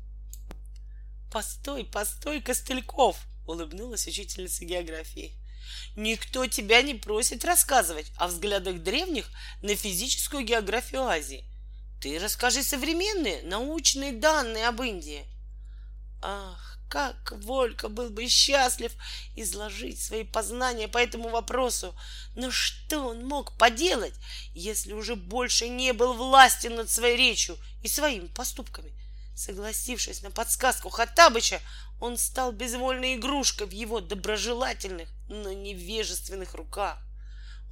«Постой, 1.34 1.84
постой, 1.84 2.40
Костыльков!»— 2.40 3.16
улыбнулась 3.48 4.06
учительница 4.06 4.64
географии. 4.64 5.32
Никто 5.96 6.46
тебя 6.46 6.80
не 6.80 6.94
просит 6.94 7.44
рассказывать 7.44 8.06
о 8.18 8.28
взглядах 8.28 8.84
древних 8.84 9.28
на 9.60 9.74
физическую 9.74 10.44
географию 10.44 11.02
Азии. 11.02 11.44
Ты 12.00 12.20
расскажи 12.20 12.62
современные 12.62 13.42
научные 13.42 14.12
данные 14.12 14.68
об 14.68 14.80
Индии. 14.80 15.26
Ах, 16.22 16.78
как 16.88 17.32
Волька 17.42 17.88
был 17.88 18.10
бы 18.10 18.28
счастлив 18.28 18.92
изложить 19.34 20.00
свои 20.00 20.22
познания 20.22 20.86
по 20.86 20.98
этому 20.98 21.30
вопросу. 21.30 21.96
Но 22.36 22.52
что 22.52 23.08
он 23.08 23.26
мог 23.26 23.58
поделать, 23.58 24.14
если 24.54 24.92
уже 24.92 25.16
больше 25.16 25.68
не 25.68 25.92
был 25.94 26.14
властен 26.14 26.76
над 26.76 26.88
своей 26.88 27.16
речью 27.16 27.58
и 27.82 27.88
своими 27.88 28.28
поступками? 28.28 28.92
Согласившись 29.34 30.22
на 30.22 30.30
подсказку 30.30 30.90
Хаттабыча, 30.90 31.60
он 32.00 32.16
стал 32.16 32.52
безвольной 32.52 33.16
игрушкой 33.16 33.66
в 33.66 33.70
его 33.70 34.00
доброжелательных, 34.00 35.08
но 35.28 35.52
невежественных 35.52 36.54
руках. 36.54 36.98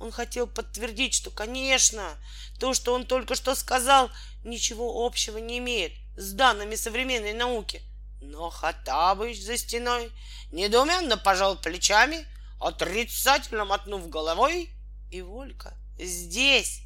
Он 0.01 0.11
хотел 0.11 0.49
подтвердить, 0.49 1.15
что, 1.15 1.31
конечно, 1.31 2.17
то, 2.59 2.75
что 2.75 2.93
он 2.95 3.07
только 3.07 3.37
что 3.37 3.55
сказал, 3.55 4.11
ничего 4.43 5.07
общего 5.07 5.39
не 5.39 5.59
имеет 5.59 5.93
с 6.17 6.33
данными 6.33 6.75
современной 6.75 7.33
науки. 7.33 7.83
Но 8.21 8.51
Хаттабыч 8.51 9.41
за 9.41 9.57
стеной 9.57 10.11
недоуменно 10.51 11.17
пожал 11.17 11.57
плечами, 11.57 12.27
отрицательно 12.59 13.65
мотнув 13.65 14.09
головой, 14.09 14.71
и 15.11 15.23
Волька 15.23 15.77
здесь, 15.99 16.81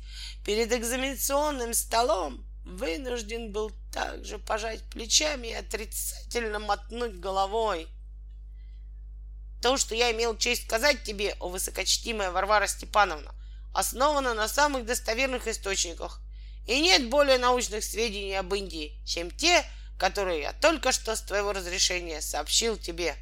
перед 0.44 0.72
экзаменационным 0.72 1.72
столом, 1.72 2.44
вынужден 2.64 3.52
был 3.52 3.70
также 3.96 4.38
пожать 4.38 4.82
плечами 4.90 5.48
и 5.48 5.54
отрицательно 5.54 6.58
мотнуть 6.58 7.18
головой. 7.18 7.88
То, 9.62 9.78
что 9.78 9.94
я 9.94 10.12
имел 10.12 10.36
честь 10.36 10.64
сказать 10.64 11.02
тебе, 11.02 11.34
о 11.40 11.48
высокочтимая 11.48 12.30
Варвара 12.30 12.66
Степановна, 12.66 13.34
основано 13.72 14.34
на 14.34 14.48
самых 14.48 14.84
достоверных 14.84 15.48
источниках, 15.48 16.20
и 16.66 16.78
нет 16.78 17.08
более 17.08 17.38
научных 17.38 17.82
сведений 17.82 18.34
об 18.34 18.54
Индии, 18.54 19.00
чем 19.06 19.30
те, 19.30 19.64
которые 19.98 20.42
я 20.42 20.52
только 20.52 20.92
что 20.92 21.16
с 21.16 21.22
твоего 21.22 21.54
разрешения 21.54 22.20
сообщил 22.20 22.76
тебе. 22.76 23.14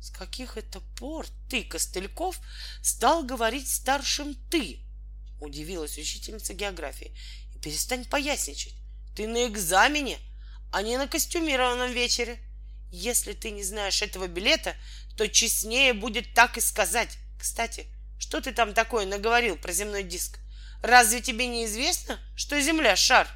С 0.00 0.10
каких 0.10 0.58
это 0.58 0.80
пор 0.96 1.26
ты, 1.48 1.64
Костыльков, 1.64 2.38
стал 2.82 3.24
говорить 3.24 3.68
старшим 3.68 4.36
«ты»? 4.48 4.78
Удивилась 5.40 5.98
учительница 5.98 6.54
географии 6.54 7.16
перестань 7.60 8.04
поясничать. 8.04 8.79
Ты 9.16 9.26
на 9.26 9.46
экзамене, 9.46 10.18
а 10.72 10.82
не 10.82 10.96
на 10.96 11.08
костюмированном 11.08 11.92
вечере. 11.92 12.38
Если 12.90 13.32
ты 13.32 13.50
не 13.50 13.62
знаешь 13.62 14.02
этого 14.02 14.26
билета, 14.26 14.74
то 15.16 15.28
честнее 15.28 15.92
будет 15.92 16.34
так 16.34 16.56
и 16.56 16.60
сказать. 16.60 17.18
Кстати, 17.38 17.86
что 18.18 18.40
ты 18.40 18.52
там 18.52 18.74
такое 18.74 19.06
наговорил 19.06 19.56
про 19.56 19.72
земной 19.72 20.02
диск? 20.02 20.38
Разве 20.82 21.20
тебе 21.20 21.46
не 21.46 21.66
известно, 21.66 22.18
что 22.36 22.60
Земля— 22.60 22.96
шар? 22.96 23.28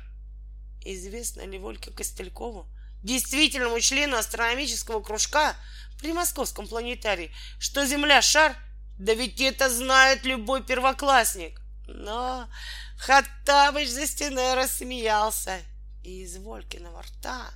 Известно 0.84 1.42
ли 1.42 1.58
Вольке 1.58 1.90
Костелькову, 1.90 2.66
действительному 3.02 3.80
члену 3.80 4.16
астрономического 4.16 5.02
кружка 5.02 5.54
при 6.00 6.12
Московском 6.12 6.66
планетарии, 6.66 7.34
что 7.58 7.86
Земля— 7.86 8.22
шар? 8.22 8.56
Да 8.98 9.12
ведь 9.14 9.40
это 9.40 9.68
знает 9.68 10.24
любой 10.24 10.62
первоклассник. 10.62 11.60
Но 11.86 12.48
Хаттабыч 13.06 13.90
за 13.90 14.06
стеной 14.06 14.54
рассмеялся, 14.54 15.60
и 16.02 16.22
из 16.22 16.38
Волькиного 16.38 17.02
рта, 17.02 17.50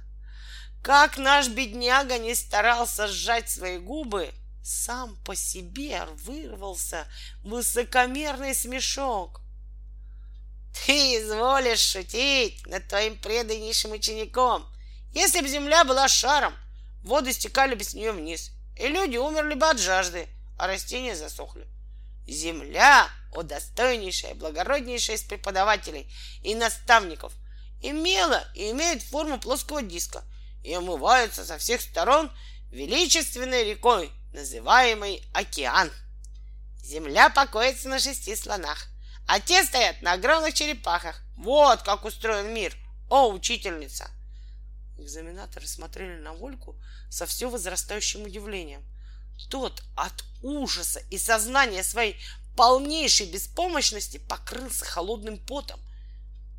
как 0.82 1.16
наш 1.16 1.48
бедняга 1.48 2.18
не 2.18 2.34
старался 2.34 3.08
сжать 3.08 3.48
свои 3.48 3.78
губы, 3.78 4.30
сам 4.62 5.16
по 5.24 5.34
себе 5.34 6.04
вырвался 6.24 7.06
высокомерный 7.44 8.54
смешок. 8.54 9.40
Ты 10.84 11.16
изволишь 11.16 11.80
шутить 11.80 12.66
над 12.66 12.86
твоим 12.86 13.16
преданнейшим 13.16 13.92
учеником. 13.92 14.66
Если 15.14 15.40
бы 15.40 15.48
земля 15.48 15.84
была 15.84 16.08
шаром, 16.08 16.52
воды 17.02 17.32
стекали 17.32 17.74
бы 17.74 17.84
с 17.84 17.94
нее 17.94 18.12
вниз, 18.12 18.50
и 18.78 18.86
люди 18.88 19.16
умерли 19.16 19.54
бы 19.54 19.66
от 19.66 19.78
жажды, 19.78 20.28
а 20.58 20.66
растения 20.66 21.16
засохли. 21.16 21.66
Земля, 22.26 23.08
о 23.32 23.42
достойнейшая, 23.42 24.34
благороднейшая 24.34 25.16
из 25.16 25.22
преподавателей 25.22 26.12
и 26.42 26.54
наставников, 26.54 27.32
имела 27.82 28.46
и 28.54 28.70
имеет 28.70 29.02
форму 29.02 29.38
плоского 29.38 29.82
диска 29.82 30.24
и 30.64 30.72
омывается 30.72 31.44
со 31.44 31.58
всех 31.58 31.80
сторон 31.80 32.30
величественной 32.70 33.64
рекой, 33.64 34.10
называемой 34.32 35.22
океан. 35.32 35.90
Земля 36.82 37.30
покоится 37.30 37.88
на 37.88 37.98
шести 37.98 38.34
слонах, 38.34 38.86
а 39.26 39.40
те 39.40 39.62
стоят 39.64 40.02
на 40.02 40.14
огромных 40.14 40.54
черепахах. 40.54 41.22
Вот 41.36 41.82
как 41.82 42.04
устроен 42.04 42.52
мир, 42.52 42.74
о, 43.10 43.30
учительница! 43.30 44.10
Экзаменаторы 44.98 45.66
смотрели 45.66 46.16
на 46.20 46.32
Вольку 46.32 46.76
со 47.08 47.24
все 47.26 47.48
возрастающим 47.48 48.24
удивлением. 48.24 48.82
Тот 49.48 49.82
от 49.96 50.24
ужаса 50.42 51.00
и 51.10 51.18
сознания 51.18 51.84
своей 51.84 52.20
полнейшей 52.58 53.30
беспомощности 53.30 54.18
покрылся 54.18 54.84
холодным 54.84 55.38
потом. 55.38 55.80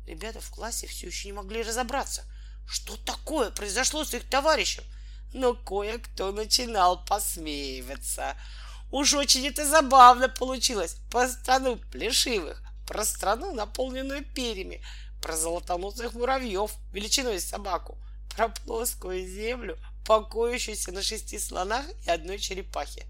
Ребята 0.06 0.40
в 0.40 0.50
классе 0.50 0.86
все 0.86 1.06
еще 1.06 1.28
не 1.28 1.34
могли 1.34 1.62
разобраться, 1.62 2.24
что 2.66 2.96
такое 2.96 3.50
произошло 3.50 4.04
с 4.04 4.14
их 4.14 4.28
товарищем— 4.28 4.82
но 5.32 5.54
кое-кто 5.54 6.32
начинал 6.32 7.04
посмеиваться. 7.04 8.36
Уж 8.90 9.14
очень 9.14 9.46
это 9.46 9.64
забавно 9.66 10.28
получилось. 10.28 10.96
Про 11.10 11.28
страну 11.28 11.76
плешивых, 11.92 12.62
про 12.86 13.04
страну, 13.04 13.52
наполненную 13.52 14.24
перьями, 14.24 14.82
про 15.22 15.36
золотоносых 15.36 16.14
муравьев 16.14 16.72
величиной 16.92 17.40
собаку, 17.40 17.96
про 18.34 18.48
плоскую 18.48 19.26
землю, 19.26 19.78
покоящуюся 20.06 20.90
на 20.92 21.02
шести 21.02 21.38
слонах 21.38 21.86
и 22.04 22.10
одной 22.10 22.38
черепахе. 22.38 23.06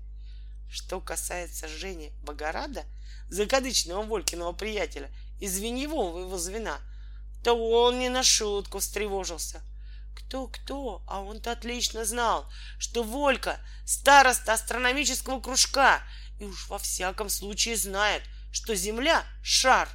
Что 0.71 1.01
касается 1.01 1.67
Жени 1.67 2.13
Богорада, 2.23 2.85
закадычного 3.29 4.03
Волькиного 4.03 4.53
приятеля, 4.53 5.11
из 5.41 5.59
его 5.59 6.37
звена, 6.39 6.79
то 7.43 7.55
он 7.55 7.99
не 7.99 8.09
на 8.09 8.23
шутку 8.23 8.79
встревожился. 8.79 9.63
Кто-кто, 10.15 11.03
а 11.09 11.23
он-то 11.23 11.53
отлично 11.53 12.05
знал, 12.05 12.49
что 12.79 13.03
Волька— 13.03 13.59
староста 13.85 14.53
астрономического 14.53 15.41
кружка 15.41 16.03
и 16.39 16.45
уж 16.45 16.69
во 16.69 16.79
всяком 16.79 17.29
случае 17.29 17.77
знает, 17.77 18.23
что 18.53 18.77
Земля— 18.77 19.25
шар. 19.43 19.89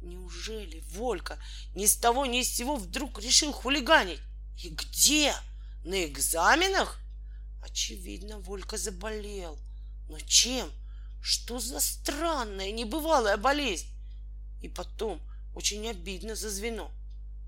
Неужели 0.00 0.84
Волька 0.90 1.38
ни 1.74 1.86
с 1.86 1.96
того 1.96 2.24
ни 2.26 2.42
с 2.42 2.54
сего 2.54 2.76
вдруг 2.76 3.20
решил 3.20 3.52
хулиганить? 3.52 4.20
И 4.62 4.68
где? 4.68 5.34
На 5.84 6.04
экзаменах? 6.04 7.00
Очевидно, 7.62 8.38
Волька 8.38 8.76
заболел. 8.76 9.58
Но 10.08 10.18
чем? 10.20 10.70
Что 11.22 11.58
за 11.58 11.80
странная, 11.80 12.70
небывалая 12.70 13.36
болезнь? 13.36 13.88
И 14.60 14.68
потом 14.68 15.22
очень 15.54 15.88
обидно 15.88 16.34
за 16.34 16.50
звено. 16.50 16.90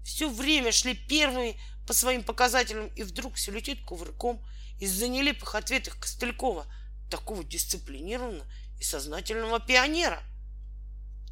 Все 0.05 0.31
время 0.31 0.73
шли 0.73 0.95
первыми 0.95 1.61
по 1.87 1.93
своим 1.93 2.23
показателям 2.23 2.89
и 2.89 3.03
вдруг 3.03 3.35
все 3.35 3.53
летит 3.53 3.85
кувырком 3.85 4.45
из-за 4.79 5.09
нелепых 5.09 5.55
ответов 5.55 5.99
Костылькова, 5.99 6.67
такого 7.11 7.45
дисциплинированного 7.45 8.47
и 8.79 8.85
сознательного 8.85 9.61
пионера. 9.61 10.23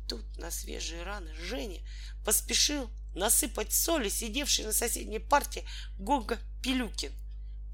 Тут 0.08 0.24
на 0.38 0.50
свежие 0.50 1.02
раны 1.02 1.34
Женя 1.34 1.80
поспешил 2.24 2.90
насыпать 3.14 3.72
соли, 3.72 4.08
сидевший 4.08 4.64
на 4.64 4.72
соседней 4.72 5.18
парте 5.18 5.64
Гога 5.98 6.38
Пилюкин, 6.62 7.12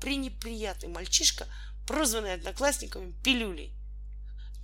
пренеприятный 0.01 0.89
мальчишка, 0.89 1.47
прозванный 1.91 2.35
одноклассниками 2.35 3.11
Пилюлей. 3.25 3.75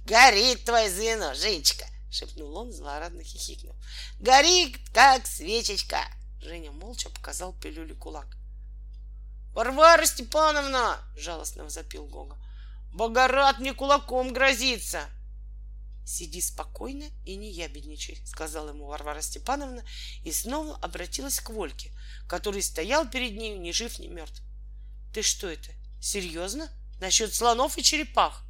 «Горит 0.05 0.65
твое 0.65 0.89
звено, 0.89 1.35
Женечка!»— 1.35 1.85
шепнул 2.13 2.57
он, 2.57 2.73
злорадно 2.73 3.25
хихикнув. 3.25 3.75
«Горит, 4.21 4.79
как 4.95 5.27
свечечка!» 5.27 6.07
Женя 6.41 6.71
молча 6.71 7.11
показал 7.11 7.53
пилюле 7.53 7.97
кулак. 7.97 8.37
«Варвара 9.55 10.07
Степановна!»— 10.07 11.01
жалостно 11.17 11.69
запил 11.69 12.07
Гога. 12.07 12.37
«Богорат 12.93 13.59
мне 13.59 13.75
кулаком 13.75 14.33
грозится!» 14.33 15.01
«Сиди 16.07 16.41
спокойно 16.41 17.07
и 17.25 17.35
не 17.35 17.51
ябедничай»,— 17.51 18.23
сказала 18.25 18.69
ему 18.69 18.87
Варвара 18.87 19.21
Степановна 19.21 19.85
и 20.23 20.31
снова 20.31 20.77
обратилась 20.77 21.41
к 21.41 21.51
Вольке, 21.51 21.91
который 22.29 22.63
стоял 22.63 23.11
перед 23.11 23.37
ней 23.37 23.59
ни 23.59 23.73
жив, 23.73 23.99
ни 23.99 24.07
мертв. 24.07 24.41
«Ты 25.13 25.23
что 25.23 25.49
это, 25.49 25.73
серьезно? 26.01 26.71
Насчет 27.01 27.35
слонов 27.35 27.79
и 27.79 27.83
черепах?» 27.83 28.45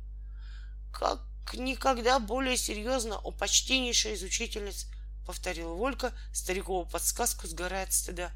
«Как 0.92 1.20
никогда 1.54 2.18
более 2.18 2.56
серьезно, 2.56 3.18
о 3.18 3.30
почтеннейшая 3.30 4.14
из 4.14 4.22
учительниц— 4.22 4.86
повторила 5.26 5.74
Волька 5.74 6.12
старикову 6.32 6.86
подсказку, 6.86 7.48
сгорая 7.48 7.82
от 7.82 7.92
стыда. 7.92 8.30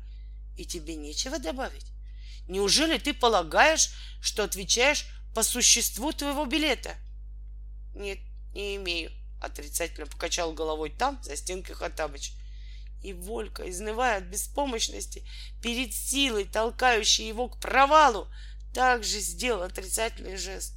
«И 0.59 0.67
тебе 0.67 0.97
нечего 0.97 1.39
добавить? 1.39 1.87
Неужели 2.49 2.99
ты 2.99 3.15
полагаешь, 3.15 3.91
что 4.21 4.43
отвечаешь 4.43 5.07
по 5.33 5.45
существу 5.45 6.13
твоего 6.13 6.45
билета?» 6.47 6.97
«Нет, 7.95 8.19
не 8.53 8.77
имею»,— 8.77 9.13
отрицательно 9.41 10.07
покачал 10.07 10.53
головой 10.53 10.91
там, 10.91 11.23
за 11.23 11.37
стенкой 11.37 11.77
Хатабыч. 11.77 12.33
И 13.05 13.13
Волька, 13.13 13.71
изнывая 13.71 14.19
от 14.19 14.25
беспомощности, 14.25 15.25
перед 15.63 15.95
силой, 15.95 16.45
толкающей 16.45 17.27
его 17.27 17.49
к 17.49 17.59
провалу, 17.61 18.29
также 18.73 19.21
сделал 19.21 19.63
отрицательный 19.63 20.37
жест. 20.37 20.75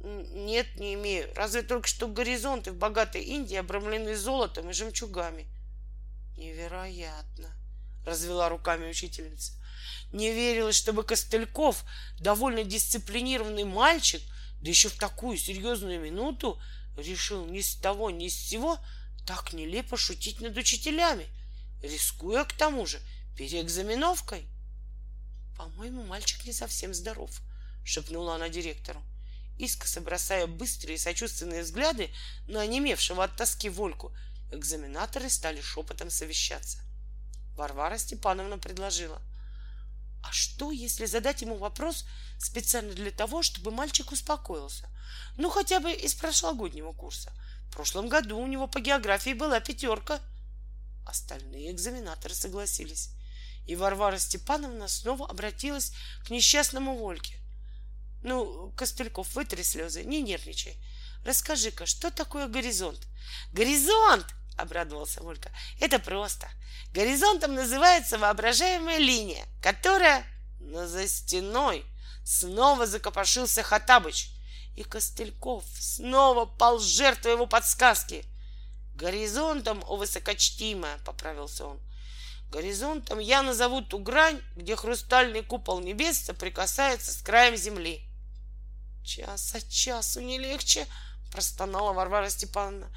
Нет, 0.00 0.76
не 0.76 0.94
имею. 0.94 1.32
Разве 1.34 1.62
только 1.62 1.88
что 1.88 2.06
горизонты 2.06 2.72
в 2.72 2.76
богатой 2.76 3.22
Индии 3.22 3.56
обрамлены 3.56 4.16
золотом 4.16 4.70
и 4.70 4.72
жемчугами. 4.72 5.46
Невероятно, 6.36 7.50
развела 8.06 8.48
руками 8.48 8.88
учительница. 8.88 9.52
Не 10.12 10.32
верилось, 10.32 10.76
чтобы 10.76 11.02
Костыльков, 11.02 11.84
довольно 12.20 12.62
дисциплинированный 12.62 13.64
мальчик, 13.64 14.22
да 14.60 14.70
еще 14.70 14.88
в 14.88 14.96
такую 14.96 15.36
серьезную 15.36 16.00
минуту, 16.00 16.60
решил 16.96 17.44
ни 17.46 17.60
с 17.60 17.76
того 17.76 18.10
ни 18.10 18.28
с 18.28 18.34
сего 18.34 18.78
так 19.26 19.52
нелепо 19.52 19.96
шутить 19.96 20.40
над 20.40 20.56
учителями, 20.56 21.26
рискуя 21.82 22.44
к 22.44 22.52
тому 22.52 22.86
же 22.86 23.00
переэкзаменовкой. 23.36 24.48
По-моему, 25.58 26.04
мальчик 26.04 26.46
не 26.46 26.54
совсем 26.54 26.94
здоров, 26.94 27.30
шепнула 27.84 28.36
она 28.36 28.48
директору 28.48 29.02
искоса 29.58 30.00
бросая 30.00 30.46
быстрые 30.46 30.98
сочувственные 30.98 31.62
взгляды 31.62 32.10
на 32.46 32.60
онемевшего 32.60 33.24
от 33.24 33.36
тоски 33.36 33.68
Вольку, 33.68 34.12
экзаменаторы 34.50 35.28
стали 35.28 35.60
шепотом 35.60 36.10
совещаться. 36.10 36.78
Варвара 37.56 37.98
Степановна 37.98 38.58
предложила. 38.58 39.20
А 40.22 40.32
что, 40.32 40.70
если 40.70 41.06
задать 41.06 41.42
ему 41.42 41.56
вопрос 41.56 42.04
специально 42.38 42.92
для 42.92 43.10
того, 43.10 43.42
чтобы 43.42 43.70
мальчик 43.70 44.12
успокоился? 44.12 44.88
Ну, 45.36 45.50
хотя 45.50 45.80
бы 45.80 45.92
из 45.92 46.14
прошлогоднего 46.14 46.92
курса. 46.92 47.32
В 47.68 47.72
прошлом 47.72 48.08
году 48.08 48.38
у 48.38 48.46
него 48.46 48.66
по 48.66 48.80
географии 48.80 49.32
была 49.32 49.60
пятерка. 49.60 50.20
Остальные 51.06 51.70
экзаменаторы 51.72 52.34
согласились. 52.34 53.10
И 53.68 53.76
Варвара 53.76 54.18
Степановна 54.18 54.88
снова 54.88 55.28
обратилась 55.28 55.92
к 56.26 56.30
несчастному 56.30 56.96
Вольке. 56.96 57.36
Ну, 58.22 58.72
Костыльков, 58.76 59.34
вытри 59.34 59.62
слезы, 59.62 60.04
не 60.04 60.22
нервничай. 60.22 60.82
Расскажи-ка, 61.22 61.84
что 61.84 62.10
такое 62.10 62.48
горизонт? 62.48 63.06
Горизонт! 63.52 64.26
обрадовался 64.56 65.22
Волька. 65.22 65.50
Это 65.80 65.98
просто. 65.98 66.48
Горизонтом 66.92 67.54
называется 67.54 68.16
воображаемая 68.16 68.98
линия, 68.98 69.44
которая... 69.62 70.24
Но 70.60 70.86
за 70.86 71.06
стеной 71.06 71.84
снова 72.24 72.86
закопошился 72.86 73.62
Хатабыч, 73.62 74.30
и 74.76 74.82
Костыльков 74.82 75.64
снова 75.78 76.46
пал 76.46 76.78
жертвой 76.78 77.32
его 77.32 77.46
подсказки. 77.46 78.24
Горизонтом, 78.94 79.84
о 79.86 79.96
высокочтимая, 79.96 80.98
поправился 81.04 81.66
он. 81.66 81.80
Горизонтом 82.50 83.18
я 83.18 83.42
назову 83.42 83.82
ту 83.82 83.98
грань, 83.98 84.40
где 84.56 84.74
хрустальный 84.74 85.42
купол 85.42 85.80
небес 85.80 86.18
соприкасается 86.18 87.12
с 87.12 87.22
краем 87.22 87.56
земли. 87.56 88.02
Час 89.04 89.54
от 89.54 89.68
часу 89.68 90.20
не 90.20 90.38
легче, 90.38 90.86
простонала 91.30 91.92
Варвара 91.92 92.30
Степановна. 92.30 92.90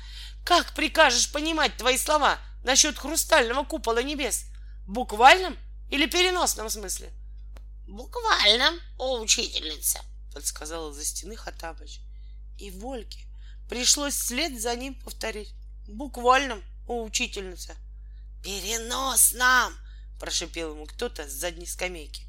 Как 0.46 0.74
прикажешь 0.74 1.32
понимать 1.32 1.76
твои 1.78 1.98
слова 1.98 2.40
насчет 2.64 2.98
хрустального 2.98 3.64
купола 3.66 4.02
небес? 4.02 4.46
В 4.88 4.94
буквальном 4.94 5.58
или 5.90 6.06
переносном 6.06 6.70
смысле? 6.70 7.12
Буквальном, 7.88 8.80
о 8.98 9.20
учительница, 9.20 10.00
подсказала 10.34 10.94
за 10.94 11.04
стены 11.04 11.36
Хатабыч. 11.36 12.00
И 12.58 12.72
Вольке 12.72 13.28
пришлось 13.70 14.16
вслед 14.16 14.62
за 14.62 14.76
ним 14.76 14.96
повторить. 14.96 15.54
Буквальном, 15.88 16.64
о 16.88 17.04
учительница. 17.04 17.76
Переносном, 18.43 19.73
прошипел 20.19 20.73
ему 20.73 20.86
кто-то 20.86 21.27
с 21.27 21.32
задней 21.34 21.67
скамейки. 21.67 22.23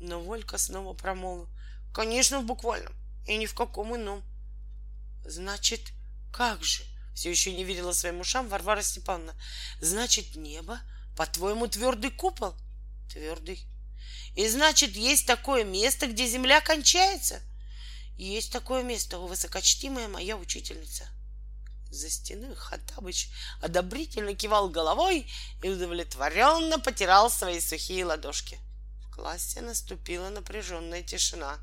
Но 0.00 0.20
Волька 0.20 0.58
снова 0.58 0.94
промолвил. 0.94 1.48
Конечно, 1.92 2.40
в 2.40 2.44
буквальном, 2.44 2.94
и 3.26 3.36
ни 3.36 3.46
в 3.46 3.54
каком 3.54 3.96
ином. 3.96 4.22
Значит, 5.24 5.80
как 6.32 6.62
же? 6.62 6.84
Все 7.14 7.30
еще 7.30 7.54
не 7.54 7.64
верила 7.64 7.92
своим 7.92 8.20
ушам 8.20 8.48
Варвара 8.48 8.82
Степановна. 8.82 9.34
Значит, 9.80 10.36
небо, 10.36 10.78
по-твоему, 11.16 11.66
твердый 11.66 12.10
купол? 12.10 12.54
Твердый. 13.10 13.66
И 14.34 14.46
значит, 14.48 14.94
есть 14.94 15.26
такое 15.26 15.64
место, 15.64 16.06
где 16.06 16.26
земля 16.26 16.60
кончается? 16.60 17.40
Есть 18.18 18.52
такое 18.52 18.82
место, 18.82 19.18
высокочтимая 19.18 20.08
моя 20.08 20.36
учительница. 20.36 21.08
За 21.90 22.10
стеной 22.10 22.54
Хатабыч 22.54 23.30
одобрительно 23.60 24.34
кивал 24.34 24.68
головой 24.68 25.30
и 25.62 25.68
удовлетворенно 25.68 26.78
потирал 26.78 27.30
свои 27.30 27.60
сухие 27.60 28.04
ладошки. 28.04 28.58
В 29.04 29.10
классе 29.14 29.60
наступила 29.60 30.28
напряженная 30.28 31.02
тишина. 31.02 31.58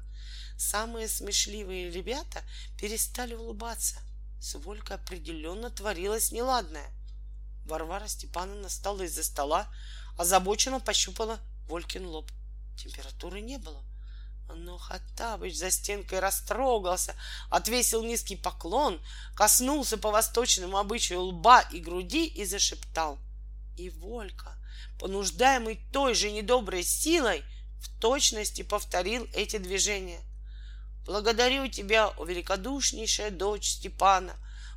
Самые 0.57 1.07
смешливые 1.07 1.91
ребята 1.91 2.41
перестали 2.79 3.35
улыбаться. 3.35 3.99
С 4.39 4.55
Волькой 4.55 4.97
определенно 4.97 5.69
творилось 5.69 6.31
неладное. 6.31 6.89
Варвара 7.65 8.07
Степановна 8.07 8.69
встала 8.69 9.03
из-за 9.03 9.23
стола, 9.23 9.67
озабоченно 10.17 10.79
пощупала 10.79 11.39
Волькин 11.67 12.05
лоб. 12.05 12.29
Температуры 12.77 13.41
не 13.41 13.57
было. 13.57 13.83
Но 14.49 14.77
Хаттабыч 14.77 15.55
за 15.55 15.71
стенкой 15.71 16.19
растрогался, 16.19 17.15
отвесил 17.49 18.03
низкий 18.03 18.35
поклон, 18.35 19.01
коснулся 19.35 19.97
по 19.97 20.11
восточному 20.11 20.77
обычаю 20.77 21.21
лба 21.21 21.61
и 21.61 21.79
груди 21.79 22.25
и 22.25 22.45
зашептал. 22.45 23.17
И 23.77 23.89
Волька, 23.89 24.57
понуждаемый 24.99 25.79
той 25.91 26.13
же 26.13 26.31
недоброй 26.31 26.83
силой, 26.83 27.43
в 27.79 27.99
точности 27.99 28.61
повторил 28.61 29.27
эти 29.33 29.57
движения. 29.57 30.21
Благодарю 31.05 31.67
тебя, 31.67 32.09
о 32.09 32.23
великодушнейшая 32.23 33.31
дочь 33.31 33.67
Степана, 33.67 34.35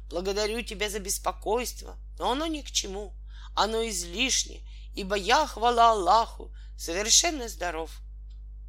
благодарю 0.09 0.62
тебя 0.62 0.88
за 0.88 0.98
беспокойство, 0.98 1.96
но 2.18 2.33
оно 2.33 2.46
ни 2.46 2.62
к 2.62 2.70
чему, 2.70 3.12
оно 3.55 3.87
излишне, 3.88 4.62
ибо 4.94 5.16
я, 5.16 5.46
хвала 5.46 5.92
Аллаху, 5.92 6.50
совершенно 6.76 7.48
здоров— 7.48 7.90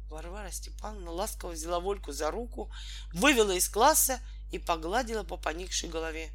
Варвара 0.08 0.50
Степановна 0.50 1.10
ласково 1.10 1.52
взяла 1.52 1.80
Вольку 1.80 2.12
за 2.12 2.30
руку, 2.30 2.72
вывела 3.12 3.52
из 3.52 3.68
класса 3.68 4.20
и 4.50 4.58
погладила 4.58 5.22
по 5.22 5.36
поникшей 5.36 5.88
голове. 5.88 6.32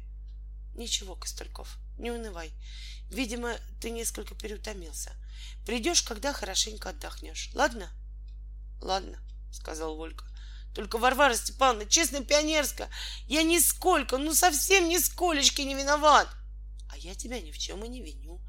Ничего, 0.74 1.16
Костыльков, 1.16 1.78
не 1.98 2.10
унывай. 2.10 2.52
Видимо, 3.10 3.56
ты 3.80 3.90
несколько 3.90 4.34
переутомился. 4.34 5.12
Придешь, 5.66 6.02
когда 6.02 6.32
хорошенько 6.32 6.90
отдохнешь. 6.90 7.50
Ладно? 7.54 7.90
Ладно, 8.80 9.18
сказал 9.52 9.96
Волька. 9.96 10.24
Только, 10.74 10.98
Варвара 10.98 11.34
Степановна, 11.34 11.86
честно 11.86 12.24
пионерска, 12.24 12.88
я 13.28 13.44
нисколько, 13.44 14.18
ну 14.18 14.34
совсем 14.34 14.88
нисколечки 14.88 15.60
не 15.62 15.74
виноват. 15.74 16.28
А 16.90 16.96
я 16.96 17.14
тебя 17.14 17.40
ни 17.40 17.52
в 17.52 17.58
чем 17.58 17.84
и 17.84 17.88
не 17.88 18.02
виню, 18.02 18.40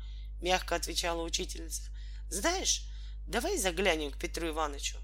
мягко 0.41 0.75
отвечала 0.75 1.21
учительница. 1.21 1.83
Знаешь, 2.29 2.87
давай 3.27 3.57
заглянем 3.59 4.11
к 4.11 4.17
Петру 4.17 4.47
Ивановичу. 4.47 4.97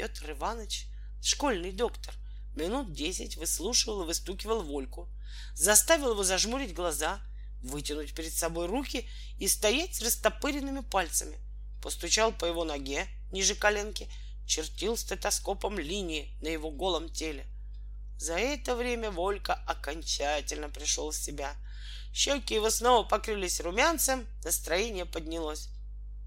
Петр 0.00 0.30
Иванович, 0.30 0.86
школьный 1.20 1.72
доктор, 1.72 2.14
минут 2.56 2.94
десять 2.94 3.36
выслушивал 3.36 4.00
и 4.00 4.06
выстукивал 4.06 4.62
Вольку, 4.62 5.10
заставил 5.52 6.12
его 6.12 6.24
зажмурить 6.24 6.72
глаза, 6.72 7.20
вытянуть 7.62 8.14
перед 8.14 8.32
собой 8.32 8.66
руки 8.66 9.06
и 9.38 9.46
стоять 9.46 9.94
с 9.94 10.00
растопыренными 10.00 10.80
пальцами, 10.80 11.36
постучал 11.82 12.32
по 12.32 12.46
его 12.46 12.64
ноге 12.64 13.08
ниже 13.30 13.54
коленки, 13.54 14.08
чертил 14.46 14.96
стетоскопом 14.96 15.78
линии 15.78 16.34
на 16.40 16.48
его 16.48 16.70
голом 16.70 17.10
теле. 17.10 17.44
За 18.16 18.38
это 18.38 18.76
время 18.76 19.10
Волька 19.10 19.52
окончательно 19.66 20.70
пришел 20.70 21.10
в 21.10 21.14
себя. 21.14 21.54
Щеки 22.14 22.54
его 22.54 22.70
снова 22.70 23.06
покрылись 23.06 23.60
румянцем, 23.60 24.26
настроение 24.44 25.04
поднялось. 25.04 25.68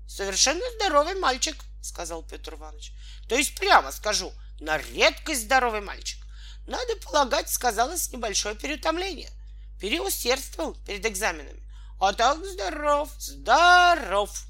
Совершенно 0.08 0.64
здоровый 0.76 1.16
мальчик, 1.16 1.56
сказал 1.84 2.24
Петр 2.24 2.56
Иванович. 2.56 2.94
То 3.28 3.36
есть 3.36 3.56
прямо 3.56 3.92
скажу, 3.92 4.32
на 4.60 4.78
редкость 4.78 5.44
здоровый 5.44 5.82
мальчик. 5.82 6.20
Надо 6.66 6.96
полагать, 6.98 7.50
сказалось 7.50 8.12
небольшое 8.12 8.56
переутомление. 8.56 9.30
Переусердствовал 9.80 10.76
перед 10.86 11.06
экзаменами. 11.06 11.62
А 12.00 12.14
так 12.14 12.44
здоров, 12.46 13.10
здоров. 13.18 14.46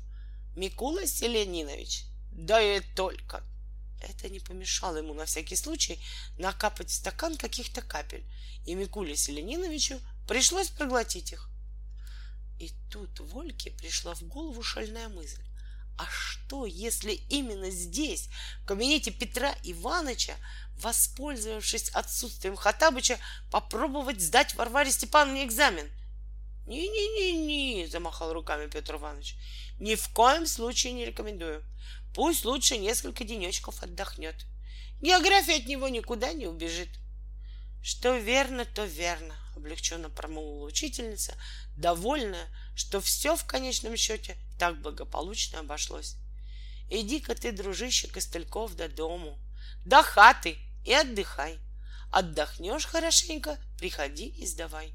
Микула 0.56 1.08
Селенинович, 1.08 2.06
да 2.32 2.62
и 2.62 2.80
только. 2.96 3.44
Это 4.02 4.30
не 4.30 4.40
помешало 4.40 4.98
ему 4.98 5.14
на 5.14 5.26
всякий 5.26 5.56
случай 5.56 6.00
накапать 6.38 6.90
в 6.90 6.94
стакан 6.94 7.38
каких-то 7.38 7.82
капель, 7.82 8.26
и 8.66 8.76
Микуле 8.76 9.16
Селениновичу 9.16 10.00
пришлось 10.28 10.70
проглотить 10.70 11.32
их. 11.32 11.50
И 12.60 12.72
тут 12.92 13.20
Вольке 13.20 13.72
пришла 13.72 14.14
в 14.14 14.22
голову 14.24 14.62
шальная 14.62 15.10
мысль. 15.10 15.42
А 15.98 16.08
что, 16.10 16.66
если 16.66 17.12
именно 17.12 17.70
здесь, 17.70 18.30
в 18.62 18.66
кабинете 18.66 19.12
Петра 19.12 19.56
Ивановича, 19.64 20.36
воспользовавшись 20.78 21.90
отсутствием 21.90 22.56
Хатабыча, 22.56 23.20
попробовать 23.52 24.22
сдать 24.22 24.56
Варваре 24.56 24.92
Степановне 24.92 25.46
экзамен? 25.46 25.90
«Не-не-не-не»,— 26.66 27.88
замахал 27.92 28.34
руками 28.34 28.70
Петр 28.70 28.96
Иванович. 28.96 29.36
«Ни 29.80 29.96
в 29.96 30.08
коем 30.10 30.48
случае 30.48 30.94
не 30.94 31.06
рекомендую. 31.06 31.64
Пусть 32.16 32.46
лучше 32.46 32.78
несколько 32.78 33.24
денечков 33.24 33.84
отдохнет. 33.84 34.46
География 35.02 35.58
от 35.58 35.66
него 35.66 35.90
никуда 35.90 36.32
не 36.34 36.48
убежит». 36.48 36.90
«Что 37.84 38.16
верно, 38.16 38.64
то 38.64 38.86
верно»,— 38.86 39.36
облегченно 39.58 40.10
промолвила 40.10 40.66
учительница, 40.66 41.36
довольная, 41.76 42.48
что 42.76 43.02
все 43.02 43.36
в 43.36 43.44
конечном 43.44 43.98
счете 43.98 44.38
так 44.58 44.82
благополучно 44.82 45.60
обошлось. 45.60 46.18
Иди-ка 46.90 47.36
ты, 47.36 47.52
дружище 47.52 48.08
Костыльков, 48.08 48.76
до 48.76 48.88
дому, 48.88 49.40
до 49.86 50.04
хаты 50.04 50.58
и 50.86 50.94
отдыхай. 50.94 51.60
Отдохнешь 52.12 52.86
хорошенько, 52.86 53.58
приходи 53.78 54.28
и 54.28 54.46
сдавай. 54.46 54.94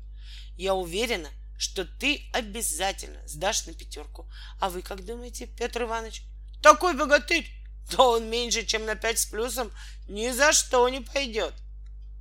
Я 0.56 0.74
уверена, 0.74 1.30
что 1.58 1.84
ты 1.84 2.30
обязательно 2.32 3.26
сдашь 3.26 3.66
на 3.66 3.74
пятерку. 3.74 4.30
А 4.60 4.70
вы 4.70 4.82
как 4.82 5.04
думаете, 5.04 5.46
Петр 5.46 5.82
Иванович? 5.82 6.22
Такой 6.62 6.96
богатырь! 6.96 7.46
Да 7.90 8.04
он 8.04 8.28
меньше, 8.28 8.66
чем 8.66 8.84
на 8.84 8.94
пять 8.94 9.18
с 9.18 9.26
плюсом, 9.26 9.72
ни 10.08 10.30
за 10.30 10.52
что 10.52 10.88
не 10.88 11.00
пойдет. 11.00 11.54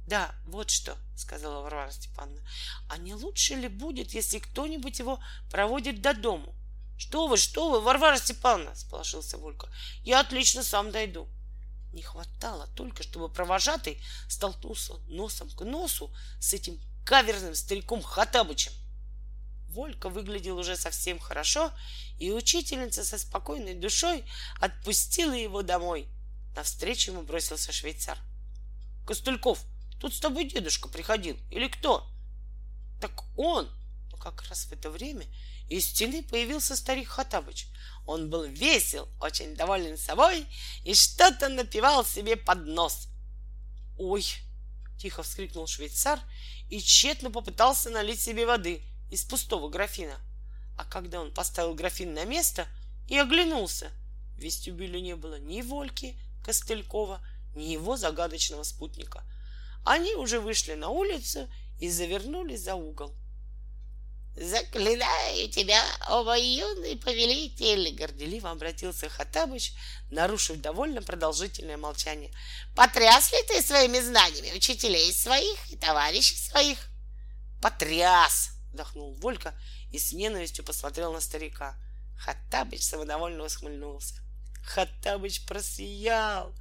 Да, 0.08 0.34
вот 0.46 0.70
что, 0.70 0.98
сказала 1.18 1.62
Варвара 1.62 1.92
Степановна. 1.92 2.42
А 2.90 2.98
не 2.98 3.14
лучше 3.14 3.56
ли 3.56 3.68
будет, 3.68 4.14
если 4.14 4.40
кто-нибудь 4.40 5.00
его 5.00 5.22
проводит 5.52 6.02
до 6.02 6.14
дому? 6.14 6.56
Что 6.98 7.28
вы, 7.28 7.38
что 7.38 7.70
вы, 7.70 7.80
Варвара 7.80 8.18
Степановна, 8.18 8.76
сполошился 8.76 9.38
Волька. 9.38 9.70
Я 10.04 10.20
отлично 10.20 10.64
сам 10.64 10.92
дойду. 10.92 11.30
Не 11.94 12.02
хватало 12.02 12.68
только, 12.76 13.04
чтобы 13.04 13.30
провожатый 13.30 14.02
столкнулся 14.28 14.94
носом 15.08 15.50
к 15.50 15.64
носу 15.64 16.14
с 16.40 16.54
этим 16.54 16.80
каверным 17.06 17.56
стариком 17.56 18.02
Хатабычем. 18.02 18.74
Волька 19.70 20.10
выглядел 20.10 20.58
уже 20.58 20.76
совсем 20.76 21.20
хорошо, 21.20 21.72
и 22.18 22.32
учительница 22.32 23.06
со 23.06 23.18
спокойной 23.18 23.76
душой 23.76 24.26
отпустила 24.60 25.34
его 25.34 25.62
домой. 25.62 26.08
Навстречу 26.56 27.12
ему 27.12 27.22
бросился 27.22 27.72
швейцар.— 27.72 28.18
Костыльков, 29.06 29.64
тут 30.00 30.16
с 30.16 30.20
тобой 30.20 30.46
дедушка 30.46 30.90
приходил. 30.90 31.38
Или 31.52 31.68
кто?— 31.68 32.10
Так 33.02 33.24
он, 33.38 33.70
Но 34.12 34.18
как 34.18 34.42
раз 34.50 34.66
в 34.66 34.72
это 34.72 34.90
время 34.90 35.28
из 35.70 35.86
стены 35.88 36.24
появился 36.24 36.76
старик 36.76 37.10
Хатабыч. 37.10 37.68
Он 38.06 38.30
был 38.30 38.44
весел, 38.44 39.10
очень 39.20 39.56
доволен 39.56 39.98
собой 39.98 40.46
и 40.86 40.94
что-то 40.94 41.50
напевал 41.50 42.06
себе 42.06 42.38
под 42.38 42.66
нос. 42.66 43.08
«Ой!»— 43.98 44.26
тихо 45.00 45.24
вскрикнул 45.24 45.68
швейцар 45.68 46.20
и 46.70 46.80
тщетно 46.80 47.32
попытался 47.32 47.90
налить 47.90 48.22
себе 48.22 48.46
воды 48.46 48.82
из 49.12 49.24
пустого 49.24 49.70
графина. 49.70 50.18
А 50.78 50.86
когда 50.86 51.20
он 51.20 51.34
поставил 51.34 51.74
графин 51.74 52.14
на 52.14 52.24
место 52.24 52.66
и 53.10 53.18
оглянулся, 53.18 53.92
в 54.38 54.40
вестибюле 54.40 55.02
не 55.02 55.16
было 55.16 55.40
ни 55.40 55.62
Вольки 55.62 56.18
Костылькова, 56.46 57.20
ни 57.56 57.66
его 57.66 57.98
загадочного 57.98 58.64
спутника. 58.64 59.24
Они 59.84 60.16
уже 60.16 60.40
вышли 60.40 60.74
на 60.74 60.90
улицу 60.90 61.50
и 61.80 61.90
завернули 61.90 62.56
за 62.56 62.76
угол. 62.76 63.14
«Заклинаю 64.40 65.50
тебя, 65.50 65.84
о 66.02 66.22
мой 66.22 66.44
юный 66.44 66.96
повелитель!»— 66.96 67.96
горделиво 67.98 68.52
обратился 68.52 69.10
Хатабыч, 69.10 69.74
нарушив 70.12 70.62
довольно 70.62 71.02
продолжительное 71.02 71.78
молчание. 71.78 72.32
«Потряс 72.76 73.32
ли 73.32 73.40
ты 73.48 73.64
своими 73.64 74.00
знаниями 74.00 74.56
учителей 74.56 75.12
своих 75.12 75.58
и 75.72 75.76
товарищей 75.76 76.38
своих?» 76.38 76.78
«Потряс!»— 77.64 78.52
вдохнул 78.74 79.16
Волька 79.16 79.56
и 79.92 79.98
с 79.98 80.14
ненавистью 80.14 80.64
посмотрел 80.64 81.12
на 81.12 81.20
старика. 81.20 81.76
Хаттабыч 82.20 82.84
самодовольно 82.84 83.44
усмехнулся. 83.44 84.22
Хаттабыч 84.64 85.48
просиял. 85.48 86.54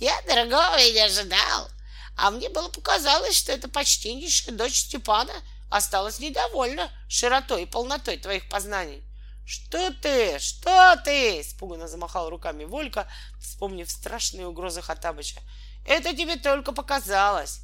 «Я 0.00 0.20
другого 0.22 0.80
и 0.80 0.92
не 0.94 1.00
ожидал, 1.00 1.70
а 2.16 2.32
мне 2.32 2.48
было 2.48 2.70
показалось, 2.70 3.36
что 3.36 3.52
это 3.52 3.68
почтеннейшая 3.68 4.56
дочь 4.56 4.80
Степана 4.80 5.32
осталась 5.70 6.20
недовольна 6.20 6.90
широтой 7.08 7.62
и 7.62 7.66
полнотой 7.66 8.16
твоих 8.18 8.48
познаний». 8.48 9.02
«Что 9.50 9.92
ты? 9.94 10.38
Что 10.38 10.96
ты?»— 11.04 11.40
испуганно 11.42 11.88
замахал 11.88 12.30
руками 12.30 12.64
Волька, 12.64 13.10
вспомнив 13.40 13.90
страшные 13.90 14.46
угрозы 14.46 14.80
Хаттабыча. 14.80 15.40
«Это 15.84 16.14
тебе 16.14 16.36
только 16.36 16.70
показалось». 16.70 17.62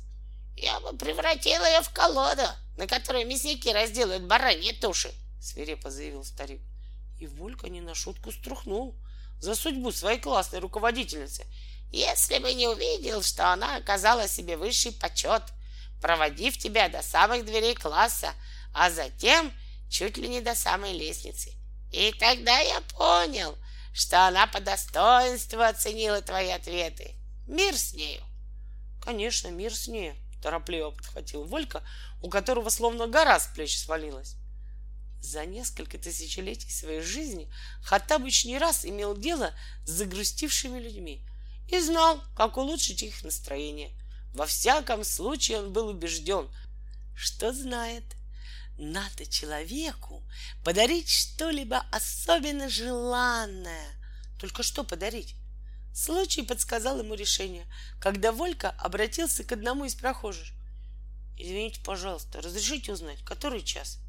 «Я 0.56 0.80
бы 0.80 0.98
превратил 0.98 1.64
ее 1.64 1.82
в 1.82 1.90
колоду, 1.90 2.42
на 2.76 2.88
которой 2.88 3.24
мясники 3.24 3.68
разделают 3.68 4.24
бараньи 4.24 4.72
туши»,— 4.72 5.12
свирепо 5.40 5.90
заявил 5.90 6.24
старик. 6.24 6.60
И 7.20 7.28
Волька 7.28 7.68
не 7.68 7.80
на 7.80 7.94
шутку 7.94 8.32
струхнул 8.32 8.96
за 9.38 9.54
судьбу 9.54 9.92
своей 9.92 10.18
классной 10.18 10.58
руководительницы. 10.58 11.46
«Если 11.92 12.38
бы 12.38 12.52
не 12.54 12.66
увидел, 12.66 13.22
что 13.22 13.52
она 13.52 13.76
оказала 13.76 14.26
себе 14.26 14.56
высший 14.56 14.90
почет, 14.90 15.42
проводив 16.00 16.58
тебя 16.58 16.88
до 16.88 17.02
самых 17.02 17.44
дверей 17.44 17.74
класса, 17.74 18.32
а 18.72 18.90
затем 18.90 19.52
чуть 19.88 20.16
ли 20.16 20.28
не 20.28 20.40
до 20.40 20.54
самой 20.54 20.92
лестницы. 20.92 21.52
И 21.92 22.12
тогда 22.18 22.58
я 22.58 22.80
понял, 22.82 23.56
что 23.92 24.26
она 24.26 24.46
по 24.46 24.60
достоинству 24.60 25.60
оценила 25.60 26.20
твои 26.20 26.50
ответы. 26.50 27.14
Мир 27.46 27.74
с 27.74 27.94
нею. 27.94 28.22
Конечно, 29.00 29.48
мир 29.48 29.74
с 29.74 29.86
ней, 29.86 30.14
торопливо 30.42 30.90
подхватил 30.90 31.44
Волька, 31.44 31.82
у 32.22 32.28
которого 32.28 32.68
словно 32.68 33.06
гора 33.06 33.38
с 33.38 33.46
плеч 33.46 33.78
свалилась. 33.78 34.36
За 35.20 35.46
несколько 35.46 35.98
тысячелетий 35.98 36.70
своей 36.70 37.00
жизни 37.00 37.50
Хаттабыч 37.82 38.44
не 38.44 38.58
раз 38.58 38.84
имел 38.84 39.16
дело 39.16 39.54
с 39.84 39.90
загрустившими 39.90 40.78
людьми 40.78 41.26
и 41.68 41.80
знал, 41.80 42.20
как 42.36 42.56
улучшить 42.56 43.02
их 43.02 43.24
настроение. 43.24 43.90
Во 44.36 44.44
всяком 44.44 45.02
случае 45.02 45.60
он 45.60 45.72
был 45.72 45.88
убежден, 45.88 46.46
что 47.16 47.54
знает, 47.54 48.04
надо 48.76 49.24
человеку 49.24 50.22
подарить 50.62 51.08
что-либо 51.08 51.86
особенно 51.90 52.68
желанное. 52.68 53.88
Только 54.38 54.62
что 54.62 54.84
подарить? 54.84 55.36
Случай 55.94 56.42
подсказал 56.42 56.98
ему 56.98 57.14
решение, 57.14 57.64
когда 57.98 58.30
Волька 58.30 58.72
обратился 58.72 59.42
к 59.42 59.52
одному 59.52 59.86
из 59.86 59.94
прохожих. 59.94 60.48
«Извините, 61.38 61.80
пожалуйста, 61.82 62.42
разрешите 62.42 62.92
узнать, 62.92 63.24
который 63.24 63.62
час?» 63.62 64.00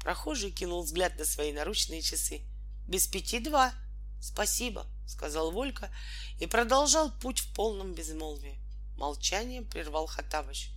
Прохожий 0.00 0.50
кинул 0.50 0.82
взгляд 0.82 1.18
на 1.18 1.24
свои 1.24 1.50
наручные 1.50 2.02
часы. 2.02 2.42
«Без 2.86 3.06
пяти 3.06 3.38
два». 3.38 3.72
«Спасибо»,— 4.20 4.86
сказал 5.06 5.50
Волька 5.50 5.90
и 6.38 6.46
продолжал 6.46 7.10
путь 7.10 7.40
в 7.40 7.54
полном 7.54 7.94
безмолвии. 7.94 8.61
Молчание 8.96 9.62
прервал 9.62 10.06
Хатабыч. 10.06 10.70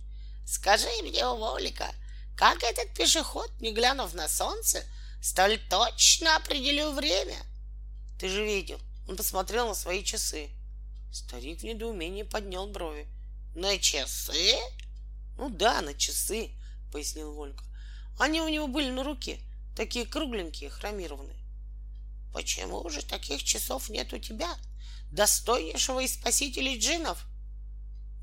«Скажи 0.46 0.88
мне, 1.02 1.24
Волика, 1.24 1.92
как 2.36 2.62
этот 2.62 2.94
пешеход, 2.94 3.50
не 3.60 3.72
глянув 3.72 4.14
на 4.14 4.28
солнце, 4.28 4.84
столь 5.22 5.58
точно 5.68 6.36
определил 6.36 6.92
время?» 6.92 7.36
«Ты 8.18 8.28
же 8.28 8.44
видел, 8.44 8.80
он 9.08 9.16
посмотрел 9.16 9.68
на 9.68 9.74
свои 9.74 10.02
часы». 10.04 10.50
Старик 11.12 11.60
в 11.60 11.64
недоумении 11.64 12.22
поднял 12.22 12.66
брови. 12.66 13.06
«На 13.54 13.78
часы?» 13.78 14.56
«Ну 15.38 15.50
да, 15.50 15.80
на 15.82 15.94
часы»,— 15.94 16.50
пояснил 16.92 17.32
Волька. 17.32 17.64
«Они 18.18 18.40
у 18.40 18.48
него 18.48 18.66
были 18.66 18.90
на 18.90 19.02
руке, 19.02 19.40
такие 19.74 20.06
кругленькие, 20.06 20.70
хромированные». 20.70 21.36
«Почему 22.32 22.88
же 22.90 23.04
таких 23.04 23.42
часов 23.42 23.88
нет 23.88 24.12
у 24.12 24.18
тебя, 24.18 24.54
достойнейшего 25.10 26.00
из 26.00 26.14
спасителей 26.14 26.78
джинов?» 26.78 27.26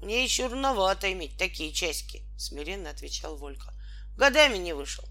Мне 0.03 0.21
еще 0.25 0.47
рановато 0.47 1.11
иметь 1.13 1.37
такие 1.37 1.71
часики, 1.71 2.23
смиренно 2.37 2.89
отвечал 2.89 3.37
Волька. 3.37 3.73
Годами 4.17 4.57
не 4.57 4.73
вышел. 4.73 5.05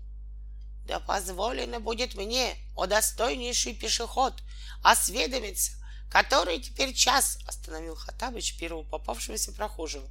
Да 0.87 1.00
позволено 1.00 1.81
будет 1.81 2.14
мне, 2.14 2.55
о 2.76 2.87
достойнейший 2.87 3.74
пешеход, 3.74 4.42
осведомиться, 4.83 5.72
который 6.11 6.61
теперь 6.61 6.92
час, 6.92 7.38
остановил 7.46 7.94
Хатабыч 7.94 8.59
первого 8.59 8.83
попавшегося 8.83 9.52
прохожего 9.52 10.07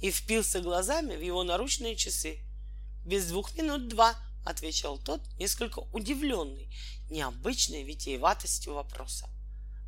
и 0.00 0.12
впился 0.12 0.60
глазами 0.60 1.16
в 1.16 1.20
его 1.20 1.42
наручные 1.42 1.96
часы. 1.96 2.38
Без 3.04 3.26
двух 3.26 3.56
минут 3.56 3.88
два, 3.88 4.14
отвечал 4.44 4.98
тот, 4.98 5.22
несколько 5.38 5.80
удивленный 5.92 6.72
необычной 7.10 7.82
витиеватостью 7.82 8.74
вопроса. 8.74 9.28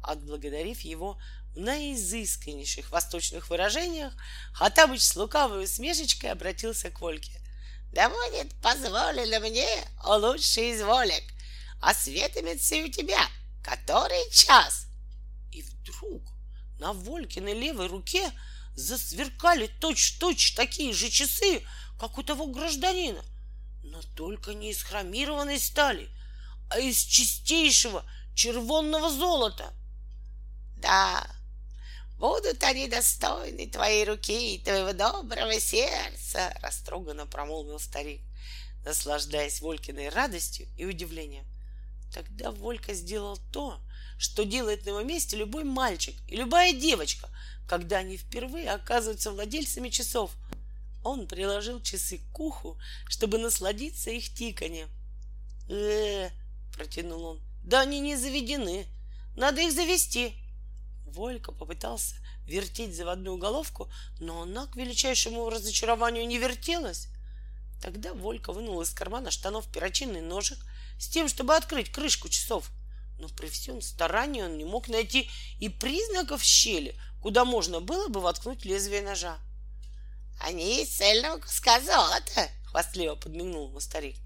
Отблагодарив 0.03 0.81
его, 0.81 1.21
в 1.55 1.59
наизысканнейших 1.59 2.91
восточных 2.91 3.51
выражениях 3.51 4.13
Хатабыч 4.55 5.03
с 5.03 5.17
лукавой 5.17 5.65
усмешечкой 5.65 6.31
обратился 6.31 6.91
к 6.91 7.01
Вольке. 7.01 7.41
«Да 7.93 8.09
будет 8.09 8.55
позволено 8.63 9.41
мне, 9.41 9.69
о 9.99 10.17
лучший 10.17 10.71
из 10.71 10.83
волек, 10.83 11.25
осведомиться 11.81 12.75
и 12.75 12.85
у 12.85 12.89
тебя, 12.89 13.21
который 13.63 14.31
час!» 14.31 14.87
И 15.51 15.63
вдруг 15.63 16.23
на 16.79 16.95
Волькиной 16.95 17.53
левой 17.53 17.89
руке 17.89 18.31
засверкали 18.75 19.67
точь-точь 19.67 20.55
такие 20.55 20.95
же 20.95 21.11
часы, 21.11 21.63
как 21.99 22.17
у 22.17 22.23
того 22.23 22.47
гражданина, 22.47 23.23
но 23.85 24.01
только 24.17 24.55
не 24.55 24.71
из 24.71 24.83
хромированной 24.83 25.59
стали, 25.59 26.09
а 26.71 26.79
из 26.79 26.97
чистейшего 26.97 28.05
червонного 28.35 29.11
золота. 29.11 29.75
Да, 30.79 31.25
Будут 32.23 32.63
они 32.63 32.87
достойны 32.87 33.67
твоей 33.67 34.05
руки 34.05 34.55
и 34.55 34.59
твоего 34.61 34.93
доброго 34.93 35.59
сердца, 35.59 36.57
растроганно 36.63 37.27
промолвил 37.27 37.81
старик, 37.81 38.21
наслаждаясь 38.85 39.61
Волькиной 39.61 40.09
радостью 40.09 40.69
и 40.77 40.85
удивлением. 40.85 41.45
Тогда 42.15 42.53
Волька 42.53 42.95
сделал 42.95 43.41
то, 43.51 43.81
что 44.19 44.45
делает 44.45 44.85
на 44.85 44.91
его 44.91 45.03
месте 45.03 45.37
любой 45.37 45.65
мальчик 45.65 46.15
и 46.29 46.37
любая 46.37 46.73
девочка, 46.73 47.29
когда 47.69 47.97
они 47.99 48.17
впервые 48.17 48.71
оказываются 48.71 49.33
владельцами 49.33 49.89
часов. 49.89 50.31
Он 51.03 51.27
приложил 51.27 51.83
часы 51.83 52.21
к 52.33 52.39
уху, 52.39 52.79
чтобы 53.09 53.39
насладиться 53.39 54.11
их 54.11 54.33
тиканьем. 54.33 54.89
э 55.69 56.31
протянул 56.77 57.25
он. 57.25 57.41
«Да 57.65 57.81
они 57.81 57.99
не 57.99 58.15
заведены. 58.15 58.87
Надо 59.35 59.61
их 59.61 59.73
завести. 59.73 60.37
Волька 61.13 61.53
попытался 61.53 62.17
вертеть 62.47 62.97
заводную 62.97 63.37
головку, 63.37 63.91
но 64.19 64.43
она 64.43 64.67
к 64.67 64.77
величайшему 64.77 65.49
разочарованию 65.51 66.27
не 66.27 66.39
вертелась. 66.39 67.09
Тогда 67.83 68.15
Волька 68.15 68.53
вынул 68.53 68.81
из 68.81 68.91
кармана 68.91 69.31
штанов 69.31 69.71
перочинный 69.71 70.21
ножик 70.21 70.59
с 70.99 71.09
тем, 71.09 71.29
чтобы 71.29 71.55
открыть 71.55 71.91
крышку 71.91 72.29
часов. 72.29 72.71
Но 73.19 73.29
при 73.29 73.49
всем 73.49 73.83
старании 73.83 74.43
он 74.43 74.57
не 74.57 74.65
мог 74.65 74.89
найти 74.89 75.29
и 75.61 75.69
признаков 75.69 76.43
щели, 76.43 76.99
куда 77.21 77.45
можно 77.45 77.81
было 77.81 78.09
бы 78.09 78.21
воткнуть 78.21 78.65
лезвие 78.65 79.03
ножа. 79.03 79.39
«Они 80.41 80.83
из 80.83 80.97
цельного 80.97 81.39
куска 81.39 81.81
золота!»— 81.81 82.49
хвастливо 82.67 83.15
подмигнул 83.15 83.69
ему 83.69 83.81
старик. 83.81 84.17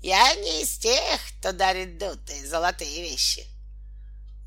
«Я 0.00 0.34
не 0.36 0.62
из 0.62 0.78
тех, 0.78 1.20
кто 1.38 1.52
дарит 1.52 1.98
дутые 1.98 2.46
золотые 2.46 3.02
вещи!» 3.02 3.55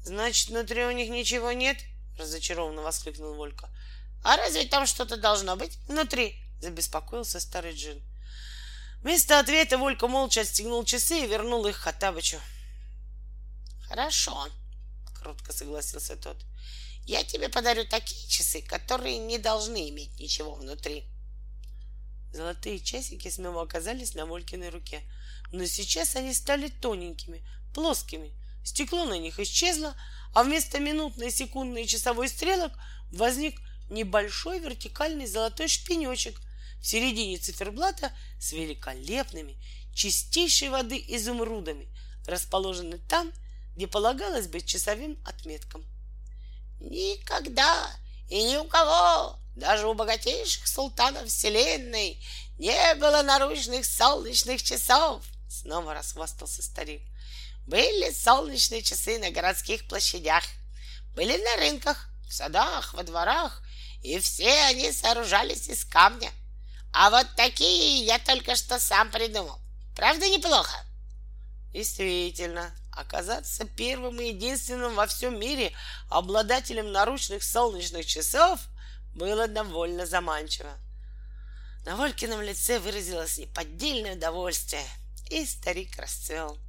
«Значит, 0.04 0.50
внутри 0.50 0.86
у 0.86 0.92
них 0.92 1.10
ничего 1.10 1.52
нет?» 1.52 1.78
разочарованно 2.20 2.82
воскликнул 2.82 3.34
Волька. 3.34 3.70
А 4.24 4.36
разве 4.38 4.66
там 4.66 4.86
что-то 4.86 5.18
должно 5.18 5.56
быть 5.56 5.78
внутри? 5.88 6.36
Забеспокоился 6.62 7.40
старый 7.40 7.74
джин. 7.74 8.02
Вместо 9.02 9.40
ответа 9.40 9.78
Волька 9.78 10.08
молча 10.08 10.42
отстегнул 10.42 10.84
часы 10.84 11.24
и 11.24 11.28
вернул 11.28 11.66
их 11.66 11.78
Хаттабычу. 11.78 12.40
Хорошо, 13.88 14.50
кротко 15.16 15.54
согласился 15.54 16.18
тот. 16.18 16.38
Я 17.06 17.24
тебе 17.24 17.50
подарю 17.50 17.88
такие 17.88 18.28
часы, 18.30 18.62
которые 18.62 19.18
не 19.18 19.38
должны 19.38 19.90
иметь 19.90 20.20
ничего 20.20 20.54
внутри. 20.56 21.06
Золотые 22.34 22.80
часики 22.80 23.30
снова 23.30 23.64
оказались 23.64 24.14
на 24.14 24.26
Волькиной 24.26 24.70
руке, 24.70 25.02
но 25.52 25.66
сейчас 25.66 26.16
они 26.16 26.34
стали 26.34 26.68
тоненькими, 26.68 27.44
плоскими. 27.74 28.34
Стекло 28.63 29.06
на 29.06 29.17
них 29.17 29.39
исчезло, 29.39 29.95
а 30.34 30.43
вместо 30.43 30.80
минутной, 30.80 31.32
секундной 31.32 31.84
и 31.84 31.88
часовой 31.88 32.30
стрелок 32.30 32.72
возник 33.12 33.60
небольшой 33.89 34.60
вертикальный 34.60 35.26
золотой 35.26 35.67
шпинечек 35.67 36.39
в 36.80 36.86
середине 36.86 37.38
циферблата 37.38 38.12
с 38.39 38.52
великолепными, 38.52 39.58
чистейшей 39.93 40.69
воды 40.69 41.04
изумрудами, 41.08 41.88
расположенный 42.26 43.00
там, 43.00 43.32
где 43.76 43.88
полагалось 43.88 44.48
быть 44.48 44.65
часовым 44.65 45.17
отметкам. 45.26 45.84
Никогда 46.80 47.89
и 48.30 48.43
ни 48.43 48.58
у 48.58 48.65
кого, 48.65 49.38
даже 49.56 49.88
у 49.88 49.93
богатейших 49.93 50.67
султанов 50.67 51.28
вселенной, 51.28 52.24
не 52.58 52.95
было 52.95 53.22
наручных 53.24 53.86
солнечных 53.86 54.62
часов, 54.62 55.24
снова 55.50 55.93
расхвастался 55.93 56.62
старик. 56.62 57.02
Были 57.70 58.12
солнечные 58.12 58.82
часы 58.82 59.20
на 59.20 59.30
городских 59.30 59.88
площадях, 59.88 60.44
были 61.14 61.38
на 61.38 61.58
рынках, 61.58 62.10
в 62.28 62.34
садах, 62.34 62.96
во 62.96 63.04
дворах, 63.04 63.62
и 64.02 64.18
все 64.20 64.52
они 64.64 64.92
сооружались 64.92 65.70
из 65.70 65.86
камня. 65.86 66.32
А 66.92 67.12
вот 67.12 67.28
такие 67.36 68.04
я 68.04 68.18
только 68.18 68.56
что 68.56 68.80
сам 68.80 69.12
придумал. 69.12 69.60
Правда 69.96 70.28
неплохо? 70.28 70.76
Действительно, 71.72 72.72
оказаться 72.92 73.66
первым 73.66 74.20
и 74.20 74.30
единственным 74.30 74.96
во 74.96 75.06
всем 75.06 75.40
мире 75.40 75.72
обладателем 76.10 76.92
наручных 76.92 77.44
солнечных 77.44 78.08
часов 78.08 78.60
было 79.14 79.48
довольно 79.48 80.08
заманчиво. 80.08 80.76
На 81.86 81.96
Волькином 81.96 82.42
лице 82.42 82.80
выразилось 82.80 83.38
неподдельное 83.38 84.16
удовольствие, 84.16 84.88
и 85.30 85.46
старик 85.46 85.96
расцвел.— 85.98 86.58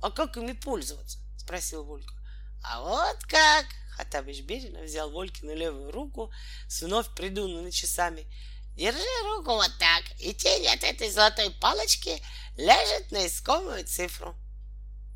А 0.00 0.10
как 0.10 0.36
ими 0.36 0.52
пользоваться?— 0.52 1.18
спросил 1.36 1.84
Волька.— 1.84 2.14
А 2.64 2.80
вот 2.82 3.22
как! 3.24 3.66
Хатабыч 3.96 4.40
бережно 4.42 4.82
взял 4.82 5.10
Волькину 5.10 5.54
левую 5.54 5.90
руку 5.92 6.32
с 6.68 6.82
вновь 6.82 7.14
придуманными 7.14 7.70
часами. 7.70 8.26
Держи 8.76 8.98
руку 9.24 9.52
вот 9.52 9.72
так, 9.78 10.02
и 10.18 10.32
тень 10.32 10.66
от 10.68 10.82
этой 10.84 11.10
золотой 11.10 11.50
палочки 11.50 12.22
ляжет 12.56 13.10
на 13.10 13.26
искомую 13.26 13.84
цифру. 13.84 14.34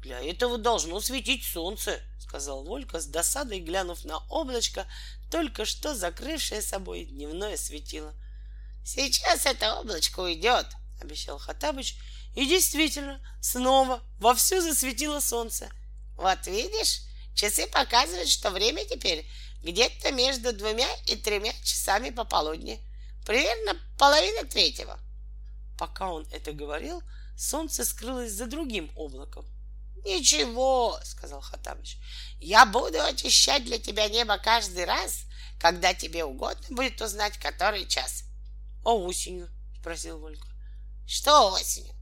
Для 0.02 0.20
этого 0.20 0.58
должно 0.58 1.00
светить 1.00 1.44
солнце, 1.44 1.98
сказал 2.20 2.64
Волька 2.64 3.00
с 3.00 3.06
досадой, 3.06 3.60
глянув 3.60 4.04
на 4.04 4.18
облачко, 4.28 4.86
только 5.30 5.64
что 5.64 5.94
закрывшее 5.94 6.60
собой 6.60 7.06
дневное 7.06 7.56
светило. 7.56 8.12
Сейчас 8.84 9.46
это 9.46 9.76
облачко 9.80 10.20
уйдет, 10.20 10.66
обещал 11.00 11.38
Хатабыч, 11.38 11.96
и 12.34 12.46
действительно, 12.46 13.20
снова 13.40 14.02
вовсю 14.18 14.60
засветило 14.60 15.20
солнце. 15.20 15.70
Вот 16.16 16.46
видишь, 16.46 17.02
часы 17.34 17.66
показывают, 17.68 18.28
что 18.28 18.50
время 18.50 18.84
теперь 18.84 19.26
где-то 19.62 20.12
между 20.12 20.52
двумя 20.52 20.88
и 21.06 21.16
тремя 21.16 21.52
часами 21.62 22.10
пополудни. 22.10 22.80
Примерно 23.24 23.76
половина 23.98 24.44
третьего. 24.46 24.98
Пока 25.78 26.10
он 26.10 26.26
это 26.30 26.52
говорил, 26.52 27.02
солнце 27.36 27.84
скрылось 27.84 28.32
за 28.32 28.46
другим 28.46 28.90
облаком. 28.96 29.46
Ничего, 30.04 30.98
сказал 31.02 31.40
Хатабыч. 31.40 31.96
Я 32.38 32.66
буду 32.66 33.00
очищать 33.00 33.64
для 33.64 33.78
тебя 33.78 34.08
небо 34.08 34.36
каждый 34.38 34.84
раз, 34.84 35.22
когда 35.58 35.94
тебе 35.94 36.24
угодно 36.24 36.76
будет 36.76 37.00
узнать, 37.00 37.38
который 37.38 37.86
час. 37.86 38.24
А 38.84 38.92
осенью? 38.92 39.48
спросил 39.80 40.18
Волька. 40.18 40.46
Что 41.06 41.52
осенью? 41.52 41.94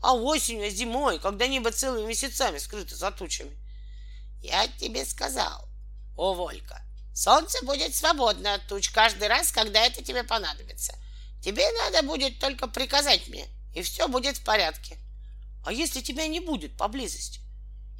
А 0.00 0.14
осенью, 0.14 0.66
а 0.66 0.70
зимой, 0.70 1.18
когда 1.18 1.46
небо 1.46 1.72
целыми 1.72 2.08
месяцами 2.08 2.58
скрыто 2.58 2.94
за 2.94 3.10
тучами. 3.10 3.56
Я 4.42 4.68
тебе 4.68 5.04
сказал, 5.04 5.68
о, 6.16 6.34
Волька, 6.34 6.82
солнце 7.14 7.64
будет 7.64 7.94
свободно 7.94 8.54
от 8.54 8.66
туч 8.68 8.90
каждый 8.90 9.28
раз, 9.28 9.50
когда 9.50 9.80
это 9.84 10.04
тебе 10.04 10.22
понадобится. 10.22 10.94
Тебе 11.42 11.64
надо 11.84 12.02
будет 12.02 12.38
только 12.38 12.68
приказать 12.68 13.28
мне, 13.28 13.46
и 13.74 13.82
все 13.82 14.08
будет 14.08 14.38
в 14.38 14.44
порядке. 14.44 14.98
А 15.64 15.72
если 15.72 16.00
тебя 16.00 16.26
не 16.26 16.40
будет 16.40 16.76
поблизости? 16.76 17.40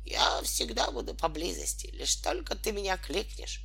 Я 0.05 0.41
всегда 0.43 0.91
буду 0.93 1.15
поблизости, 1.15 1.89
лишь 1.89 2.15
только 2.17 2.55
ты 2.55 2.71
меня 2.71 2.97
кликнешь. 2.97 3.61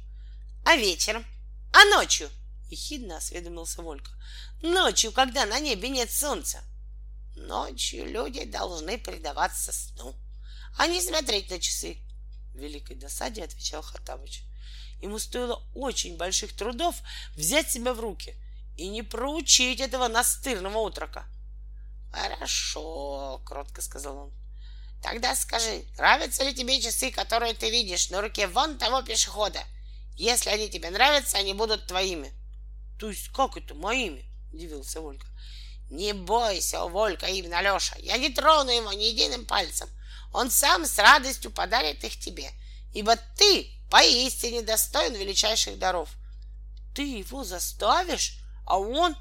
А 0.66 0.76
вечером? 0.76 1.26
А 1.72 1.86
ночью? 1.86 2.30
Ехидно 2.70 3.18
осведомился 3.18 3.82
Волька. 3.82 4.12
Ночью, 4.62 5.12
когда 5.12 5.46
на 5.46 5.60
небе 5.60 5.90
нет 5.90 6.10
солнца. 6.12 6.64
Ночью 7.36 8.06
люди 8.10 8.46
должны 8.46 8.98
предаваться 8.98 9.72
сну, 9.72 10.16
а 10.78 10.88
не 10.88 11.02
смотреть 11.02 11.50
на 11.50 11.60
часы. 11.60 11.98
В 12.54 12.58
великой 12.58 12.96
досаде 12.96 13.44
отвечал 13.44 13.82
Хатабыч. 13.82 14.44
Ему 15.02 15.18
стоило 15.18 15.64
очень 15.74 16.18
больших 16.18 16.56
трудов 16.56 16.96
взять 17.36 17.72
себя 17.72 17.94
в 17.94 18.00
руки 18.00 18.36
и 18.78 18.88
не 18.88 19.02
проучить 19.02 19.80
этого 19.80 20.08
настырного 20.08 20.78
утрока. 20.80 21.26
Хорошо, 22.12 23.42
кротко 23.46 23.82
сказал 23.82 24.18
он. 24.18 24.34
Тогда 25.02 25.36
скажи, 25.36 25.86
нравятся 25.98 26.44
ли 26.44 26.54
тебе 26.54 26.80
часы, 26.80 27.10
которые 27.10 27.54
ты 27.54 27.72
видишь 27.72 28.10
на 28.10 28.22
руке 28.22 28.48
вон 28.48 28.78
того 28.78 29.02
пешехода? 29.02 29.64
Если 30.16 30.50
они 30.50 30.70
тебе 30.70 30.92
нравятся, 30.92 31.38
они 31.38 31.54
будут 31.54 31.88
твоими. 31.88 32.32
То 33.00 33.10
есть 33.10 33.30
как 33.30 33.58
это 33.58 33.74
моими? 33.74 34.26
Удивился 34.54 35.02
Волька. 35.02 35.26
Не 35.92 36.14
бойся, 36.14 36.86
Волька, 36.86 37.28
именно 37.28 37.60
Алеша. 37.60 37.96
Я 38.00 38.18
не 38.18 38.30
трону 38.30 38.72
его 38.72 38.92
ни 38.94 39.04
единым 39.04 39.46
пальцем. 39.46 39.90
Он 40.34 40.50
сам 40.50 40.86
с 40.86 40.98
радостью 40.98 41.52
подарит 41.52 42.04
их 42.04 42.18
тебе, 42.18 42.50
ибо 42.94 43.18
ты 43.38 43.70
поистине 43.92 44.62
достоин 44.62 45.14
величайших 45.14 45.78
даров. 45.78 46.10
Ты 46.96 47.04
его 47.04 47.44
заставишь, 47.44 48.38
а 48.66 48.80
он... 48.80 49.16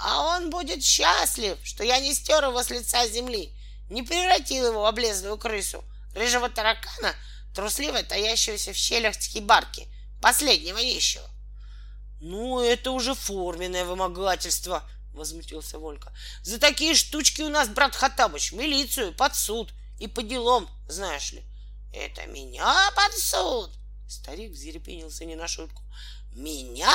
А 0.00 0.36
он 0.36 0.50
будет 0.50 0.84
счастлив, 0.84 1.58
что 1.64 1.82
я 1.82 1.98
не 1.98 2.14
стер 2.14 2.44
его 2.44 2.62
с 2.62 2.70
лица 2.70 3.06
земли 3.08 3.52
не 3.90 4.02
превратил 4.02 4.66
его 4.66 4.82
в 4.82 4.86
облезлую 4.86 5.38
крысу, 5.38 5.84
рыжего 6.14 6.48
таракана, 6.48 7.14
трусливо 7.54 8.02
таящегося 8.02 8.72
в 8.72 8.76
щелях 8.76 9.16
хибарки, 9.16 9.88
последнего 10.20 10.78
нищего.— 10.78 11.28
Ну, 12.20 12.60
это 12.60 12.90
уже 12.90 13.14
форменное 13.14 13.84
вымогательство,— 13.84 14.88
возмутился 15.18 15.78
Волька.— 15.78 16.12
За 16.42 16.58
такие 16.58 16.94
штучки 16.94 17.42
у 17.42 17.50
нас, 17.50 17.68
брат 17.68 17.94
Хатабыч, 17.94 18.52
милицию, 18.52 19.14
под 19.14 19.34
суд 19.34 19.74
и 19.98 20.06
по 20.06 20.22
делам, 20.22 20.70
знаешь 20.88 21.32
ли.— 21.32 21.44
Это 21.92 22.26
меня 22.26 22.90
под 22.96 23.12
суд? 23.18 23.70
Старик 24.08 24.52
взерепенился 24.52 25.26
не 25.26 25.36
на 25.36 25.46
шутку.— 25.46 25.82
Меня? 26.32 26.94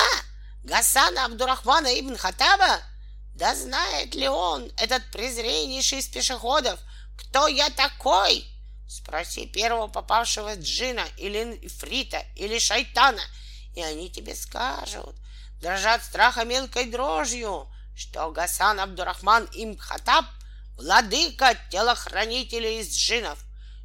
Гасана 0.64 1.26
Абдурахмана 1.26 2.00
ибн 2.00 2.16
Хатаба? 2.16 2.82
Да 3.36 3.56
знает 3.56 4.16
ли 4.16 4.28
он, 4.28 4.72
этот 4.78 5.04
презреннейший 5.12 6.00
из 6.00 6.08
пешеходов, 6.08 6.80
кто 7.18 7.48
я 7.48 7.70
такой? 7.72 8.46
Спроси 8.88 9.48
первого 9.48 9.88
попавшего 9.88 10.56
джина 10.56 11.04
или 11.18 11.68
фрита 11.68 12.24
или 12.36 12.60
шайтана, 12.60 13.22
и 13.76 13.82
они 13.82 14.10
тебе 14.12 14.36
скажут, 14.36 15.16
дрожат 15.60 16.04
страха 16.04 16.46
мелкой 16.46 16.86
дрожью, 16.86 17.68
что 17.96 18.32
Гасан 18.32 18.80
Абдурахман 18.80 19.46
им 19.54 19.78
Хатаб— 19.78 20.26
владыка 20.78 21.58
телохранителей 21.70 22.80
из 22.80 22.96
джинов, 22.96 23.40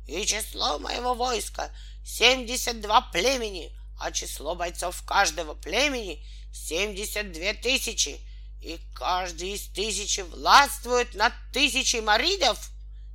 и 0.06 0.24
число 0.24 0.78
моего 0.78 1.14
войска— 1.14 1.70
семьдесят 2.04 2.80
два 2.80 3.02
племени, 3.02 3.72
а 3.98 4.10
число 4.12 4.54
бойцов 4.54 5.02
каждого 5.04 5.54
племени— 5.54 6.24
семьдесят 6.52 7.32
две 7.32 7.54
тысячи— 7.54 8.20
и 8.60 8.80
каждый 8.94 9.54
из 9.54 9.68
тысячи 9.68 10.20
властвует 10.20 11.14
над 11.14 11.32
тысячей 11.52 12.00
маридов, 12.00 12.58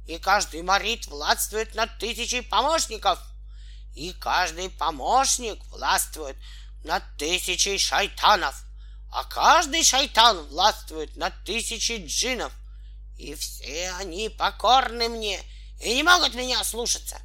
и 0.07 0.18
каждый 0.18 0.61
марид 0.61 1.07
властвует 1.07 1.76
над 1.76 1.97
тысячей 1.99 2.41
помощников, 2.41 3.20
и 3.95 4.13
каждый 4.13 4.70
помощник 4.70 5.63
властвует 5.65 6.38
над 6.84 7.03
тысячей 7.18 7.78
шайтанов, 7.78 8.55
а 9.14 9.24
каждый 9.26 9.84
шайтан 9.84 10.41
властвует 10.47 11.16
над 11.16 11.34
тысячей 11.43 12.05
джинов, 12.05 12.51
и 13.18 13.36
все 13.36 13.91
они 13.99 14.30
покорны 14.30 15.09
мне 15.09 15.39
и 15.82 15.95
не 15.95 16.03
могут 16.03 16.34
меня 16.34 16.64
слушаться. 16.64 17.22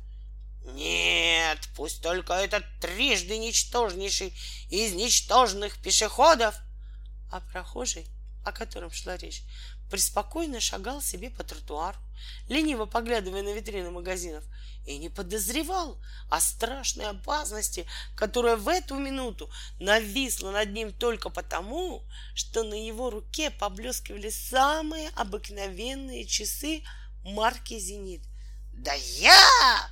Нет, 0.64 1.58
пусть 1.74 2.02
только 2.02 2.34
этот 2.34 2.64
трижды 2.80 3.38
ничтожнейший 3.38 4.34
из 4.68 4.92
ничтожных 4.92 5.80
пешеходов— 5.82 6.54
а 7.30 7.40
прохожий, 7.40 8.06
о 8.44 8.52
котором 8.52 8.90
шла 8.90 9.16
речь, 9.16 9.42
преспокойно 9.90 10.60
шагал 10.60 11.00
себе 11.02 11.30
по 11.30 11.44
тротуару, 11.44 11.98
лениво 12.48 12.86
поглядывая 12.86 13.42
на 13.42 13.52
витрины 13.52 13.90
магазинов, 13.90 14.44
и 14.86 14.98
не 14.98 15.08
подозревал 15.08 15.98
о 16.30 16.40
страшной 16.40 17.06
опасности, 17.10 17.86
которая 18.16 18.56
в 18.56 18.68
эту 18.68 18.96
минуту 18.96 19.50
нависла 19.78 20.50
над 20.50 20.72
ним 20.72 20.92
только 20.92 21.28
потому, 21.28 22.02
что 22.34 22.62
на 22.62 22.74
его 22.74 23.10
руке 23.10 23.50
поблескивали 23.50 24.30
самые 24.30 25.10
обыкновенные 25.10 26.24
часы 26.24 26.82
марки 27.22 27.78
«Зенит». 27.78 28.22
«Да 28.72 28.94
я!» 28.94 29.90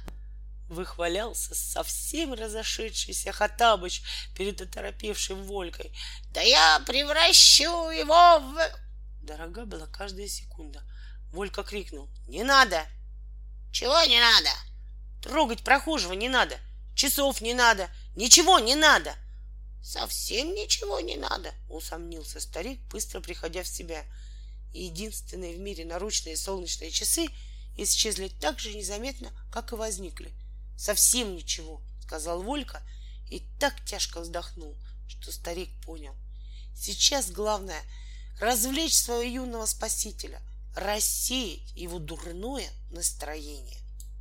Выхвалялся 0.68 1.54
совсем 1.54 2.32
разошедшийся 2.32 3.32
Хатабыч 3.32 4.02
перед 4.36 4.60
оторопевшим 4.60 5.44
Волькой. 5.44 5.92
«Да 6.32 6.40
я 6.40 6.80
превращу 6.86 7.90
его 7.90 8.40
в...» 8.40 8.85
Дорога 9.26 9.66
была 9.66 9.86
каждая 9.86 10.28
секунда. 10.28 10.82
Волька 11.32 11.62
крикнул. 11.62 12.08
«Не 12.26 12.44
надо!» 12.44 12.86
«Чего 13.72 14.02
не 14.04 14.18
надо?» 14.18 14.50
«Трогать 15.22 15.62
прохожего 15.62 16.14
не 16.14 16.28
надо! 16.28 16.58
Часов 16.94 17.40
не 17.40 17.52
надо! 17.52 17.90
Ничего 18.14 18.58
не 18.58 18.74
надо!» 18.74 19.14
«Совсем 19.82 20.54
ничего 20.54 21.00
не 21.00 21.16
надо!»— 21.16 21.52
усомнился 21.68 22.40
старик, 22.40 22.80
быстро 22.90 23.20
приходя 23.20 23.62
в 23.62 23.68
себя. 23.68 24.04
Единственные 24.72 25.56
в 25.56 25.60
мире 25.60 25.84
наручные 25.84 26.36
солнечные 26.36 26.90
часы 26.90 27.26
исчезли 27.76 28.28
так 28.28 28.58
же 28.58 28.72
незаметно, 28.72 29.30
как 29.52 29.72
и 29.72 29.76
возникли— 29.76 30.32
Совсем 30.76 31.34
ничего, 31.34 31.80
сказал 32.02 32.42
Волька 32.42 32.82
и 33.30 33.40
так 33.58 33.74
тяжко 33.84 34.20
вздохнул, 34.20 34.76
что 35.08 35.32
старик 35.32 35.70
понял. 35.82 36.14
Сейчас 36.74 37.30
главное 37.30 37.82
развлечь 38.40 38.96
своего 38.96 39.22
юного 39.22 39.66
спасителя, 39.66 40.40
рассеять 40.74 41.72
его 41.74 41.98
дурное 41.98 42.68
настроение. 42.90 43.85